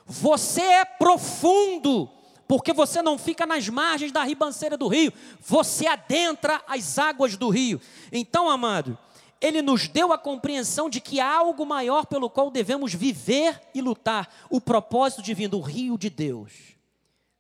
[0.05, 2.09] Você é profundo,
[2.47, 7.49] porque você não fica nas margens da ribanceira do rio, você adentra as águas do
[7.49, 7.79] rio.
[8.11, 8.97] Então, amado,
[9.39, 13.81] ele nos deu a compreensão de que há algo maior pelo qual devemos viver e
[13.81, 14.29] lutar.
[14.49, 16.51] O propósito divino, o rio de Deus,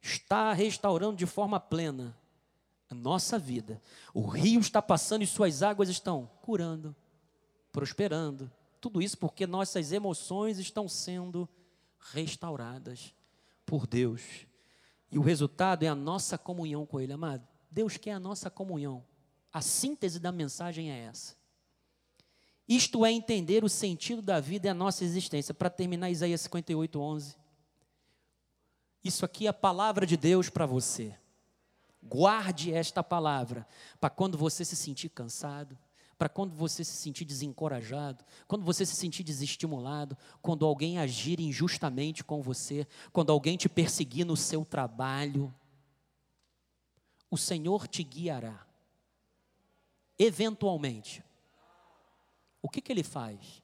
[0.01, 2.17] está restaurando de forma plena
[2.89, 3.81] a nossa vida.
[4.13, 6.95] O rio está passando e suas águas estão curando,
[7.71, 8.51] prosperando.
[8.81, 11.47] Tudo isso porque nossas emoções estão sendo
[12.11, 13.13] restauradas
[13.65, 14.21] por Deus.
[15.11, 17.47] E o resultado é a nossa comunhão com Ele, amado.
[17.69, 19.03] Deus quer a nossa comunhão.
[19.53, 21.35] A síntese da mensagem é essa.
[22.67, 25.53] Isto é entender o sentido da vida e a nossa existência.
[25.53, 27.35] Para terminar, Isaías 58, 11.
[29.03, 31.15] Isso aqui é a palavra de Deus para você.
[32.03, 33.67] Guarde esta palavra
[33.99, 35.77] para quando você se sentir cansado,
[36.17, 42.23] para quando você se sentir desencorajado, quando você se sentir desestimulado, quando alguém agir injustamente
[42.23, 45.53] com você, quando alguém te perseguir no seu trabalho.
[47.29, 48.67] O Senhor te guiará.
[50.17, 51.23] Eventualmente.
[52.61, 53.63] O que, que ele faz?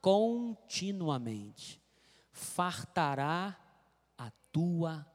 [0.00, 1.78] Continuamente.
[2.32, 3.61] Fartará
[4.52, 5.06] tua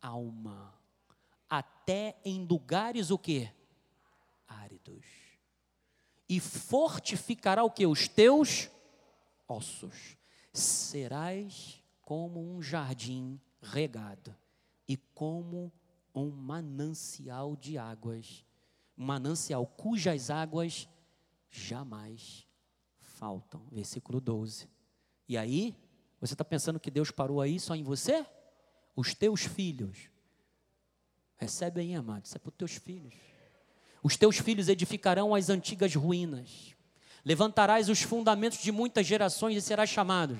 [0.00, 0.74] alma
[1.48, 3.50] até em lugares o que?
[4.46, 5.04] Áridos.
[6.28, 7.86] E fortificará o que?
[7.86, 8.70] Os teus
[9.48, 10.16] ossos.
[10.52, 14.34] Serás como um jardim regado
[14.86, 15.72] e como
[16.14, 18.44] um manancial de águas,
[18.96, 20.88] manancial cujas águas
[21.50, 22.46] jamais
[23.00, 23.66] faltam.
[23.72, 24.68] Versículo 12.
[25.28, 25.74] E aí,
[26.20, 28.24] você está pensando que Deus parou aí só em você?
[28.96, 30.08] Os teus filhos
[31.36, 33.14] Recebe aí, amado, isso é para os teus filhos.
[34.02, 36.74] Os teus filhos edificarão as antigas ruínas.
[37.24, 40.38] Levantarás os fundamentos de muitas gerações e serás chamado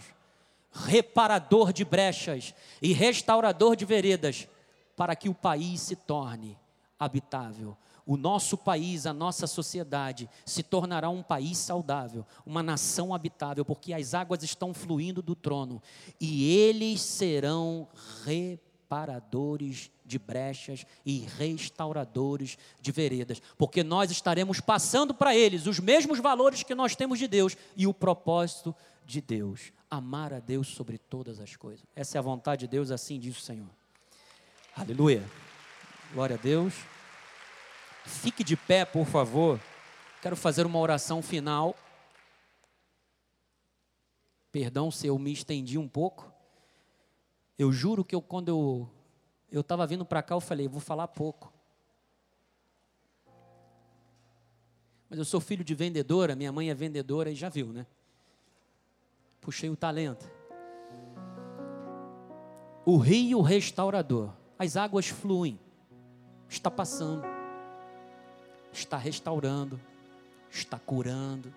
[0.72, 2.52] reparador de brechas
[2.82, 4.48] e restaurador de veredas,
[4.96, 6.58] para que o país se torne
[6.98, 7.76] habitável.
[8.06, 13.94] O nosso país, a nossa sociedade se tornará um país saudável, uma nação habitável, porque
[13.94, 15.82] as águas estão fluindo do trono
[16.20, 17.88] e eles serão
[18.24, 26.18] reparadores de brechas e restauradores de veredas, porque nós estaremos passando para eles os mesmos
[26.18, 28.74] valores que nós temos de Deus e o propósito
[29.06, 31.84] de Deus, amar a Deus sobre todas as coisas.
[31.96, 33.70] Essa é a vontade de Deus, assim diz o Senhor.
[34.76, 35.24] Aleluia.
[36.12, 36.74] Glória a Deus.
[38.04, 39.60] Fique de pé, por favor.
[40.20, 41.74] Quero fazer uma oração final.
[44.52, 46.32] Perdão se eu me estendi um pouco.
[47.58, 48.90] Eu juro que eu, quando eu
[49.54, 51.52] eu estava vindo para cá, eu falei, vou falar pouco.
[55.08, 57.86] Mas eu sou filho de vendedora, minha mãe é vendedora e já viu, né?
[59.40, 60.28] Puxei o talento.
[62.84, 65.56] O rio restaurador, as águas fluem,
[66.48, 67.22] está passando,
[68.74, 69.80] está restaurando,
[70.50, 71.52] está curando,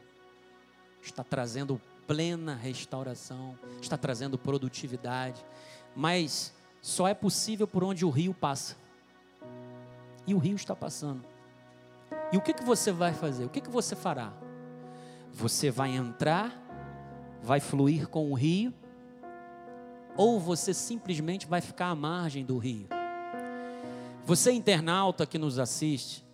[1.01, 5.43] está trazendo plena restauração, está trazendo produtividade,
[5.95, 8.77] mas só é possível por onde o rio passa.
[10.25, 11.23] E o rio está passando.
[12.31, 13.45] E o que, que você vai fazer?
[13.45, 14.31] O que, que você fará?
[15.33, 16.53] Você vai entrar,
[17.41, 18.73] vai fluir com o rio,
[20.15, 22.87] ou você simplesmente vai ficar à margem do rio?
[24.25, 26.26] Você, internauta que nos assiste,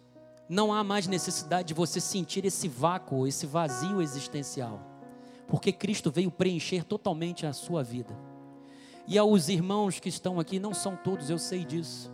[0.54, 4.80] não há mais necessidade de você sentir esse vácuo, esse vazio existencial,
[5.48, 8.16] porque Cristo veio preencher totalmente a sua vida.
[9.08, 12.14] E aos irmãos que estão aqui, não são todos, eu sei disso.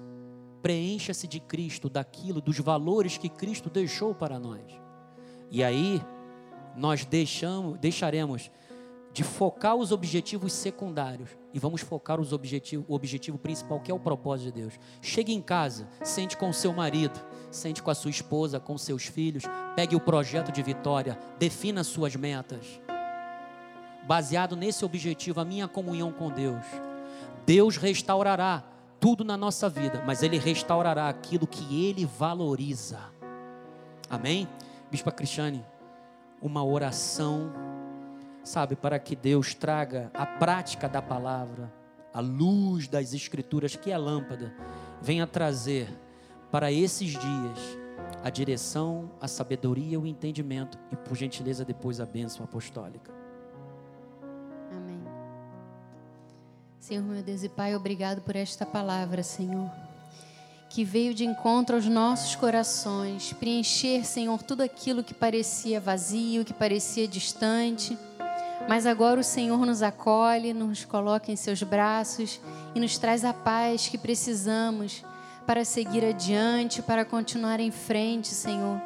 [0.62, 4.64] Preencha-se de Cristo, daquilo, dos valores que Cristo deixou para nós.
[5.52, 6.02] E aí,
[6.76, 8.50] nós deixamos, deixaremos
[9.12, 14.00] de focar os objetivos secundários e vamos focar os o objetivo principal, que é o
[14.00, 14.80] propósito de Deus.
[15.02, 17.20] Chegue em casa, sente com o seu marido,
[17.52, 19.44] sente com a sua esposa, com seus filhos,
[19.76, 22.80] pegue o projeto de vitória, defina suas metas
[24.10, 26.66] baseado nesse objetivo, a minha comunhão com Deus.
[27.46, 28.64] Deus restaurará
[29.00, 33.00] tudo na nossa vida, mas Ele restaurará aquilo que Ele valoriza.
[34.10, 34.48] Amém?
[34.90, 35.64] Bispa Cristiane,
[36.42, 37.54] uma oração,
[38.44, 41.72] sabe, para que Deus traga a prática da palavra,
[42.12, 44.52] a luz das Escrituras, que é a lâmpada,
[45.00, 45.88] venha trazer
[46.52, 47.80] para esses dias
[48.24, 53.20] a direção, a sabedoria, o entendimento e, por gentileza, depois a bênção apostólica.
[56.90, 59.70] Senhor meu Deus e Pai, obrigado por esta palavra, Senhor,
[60.70, 66.52] que veio de encontro aos nossos corações, preencher, Senhor, tudo aquilo que parecia vazio, que
[66.52, 67.96] parecia distante.
[68.68, 72.42] Mas agora o Senhor nos acolhe, nos coloca em seus braços
[72.74, 75.04] e nos traz a paz que precisamos
[75.50, 78.80] para seguir adiante, para continuar em frente, Senhor.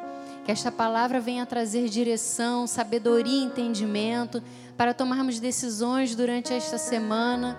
[0.46, 4.42] Que esta palavra venha trazer direção, sabedoria e entendimento
[4.74, 7.54] para tomarmos decisões durante esta semana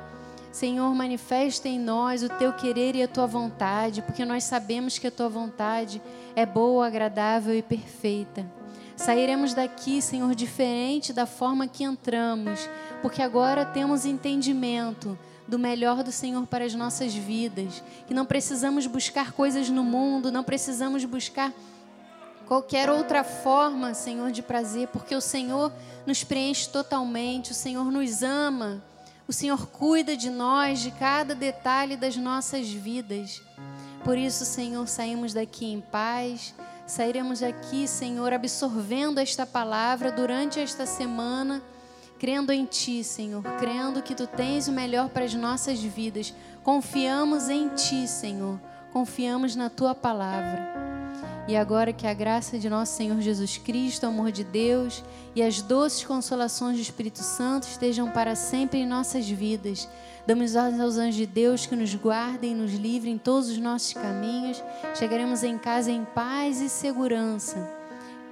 [0.55, 5.05] Senhor, manifesta em nós o teu querer e a tua vontade, porque nós sabemos que
[5.05, 6.01] a tua vontade
[6.33, 8.43] é boa, agradável e perfeita.
[8.95, 12.69] Sairemos daqui, Senhor, diferente da forma que entramos,
[13.01, 18.87] porque agora temos entendimento do melhor do Senhor para as nossas vidas, que não precisamos
[18.87, 21.53] buscar coisas no mundo, não precisamos buscar
[22.45, 25.71] qualquer outra forma, Senhor, de prazer, porque o Senhor
[26.05, 28.83] nos preenche totalmente, o Senhor nos ama.
[29.27, 33.41] O Senhor cuida de nós, de cada detalhe das nossas vidas.
[34.03, 36.53] Por isso, Senhor, saímos daqui em paz.
[36.85, 41.63] Sairemos daqui, Senhor, absorvendo esta palavra durante esta semana,
[42.19, 46.33] crendo em Ti, Senhor, crendo que Tu tens o melhor para as nossas vidas.
[46.63, 48.59] Confiamos em Ti, Senhor,
[48.91, 50.85] confiamos na Tua palavra.
[51.47, 55.03] E agora que a graça de nosso Senhor Jesus Cristo, o amor de Deus
[55.35, 59.87] e as doces consolações do Espírito Santo estejam para sempre em nossas vidas.
[60.25, 63.59] Damos ordens aos anjos de Deus que nos guardem e nos livrem em todos os
[63.59, 64.63] nossos caminhos.
[64.95, 67.71] Chegaremos em casa em paz e segurança,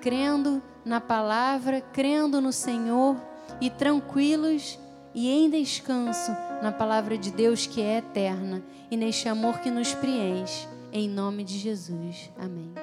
[0.01, 3.15] crendo na palavra, crendo no Senhor
[3.61, 4.79] e tranquilos
[5.13, 6.31] e em descanso
[6.61, 10.67] na palavra de Deus que é eterna e neste amor que nos preenche.
[10.91, 12.31] Em nome de Jesus.
[12.37, 12.73] Amém.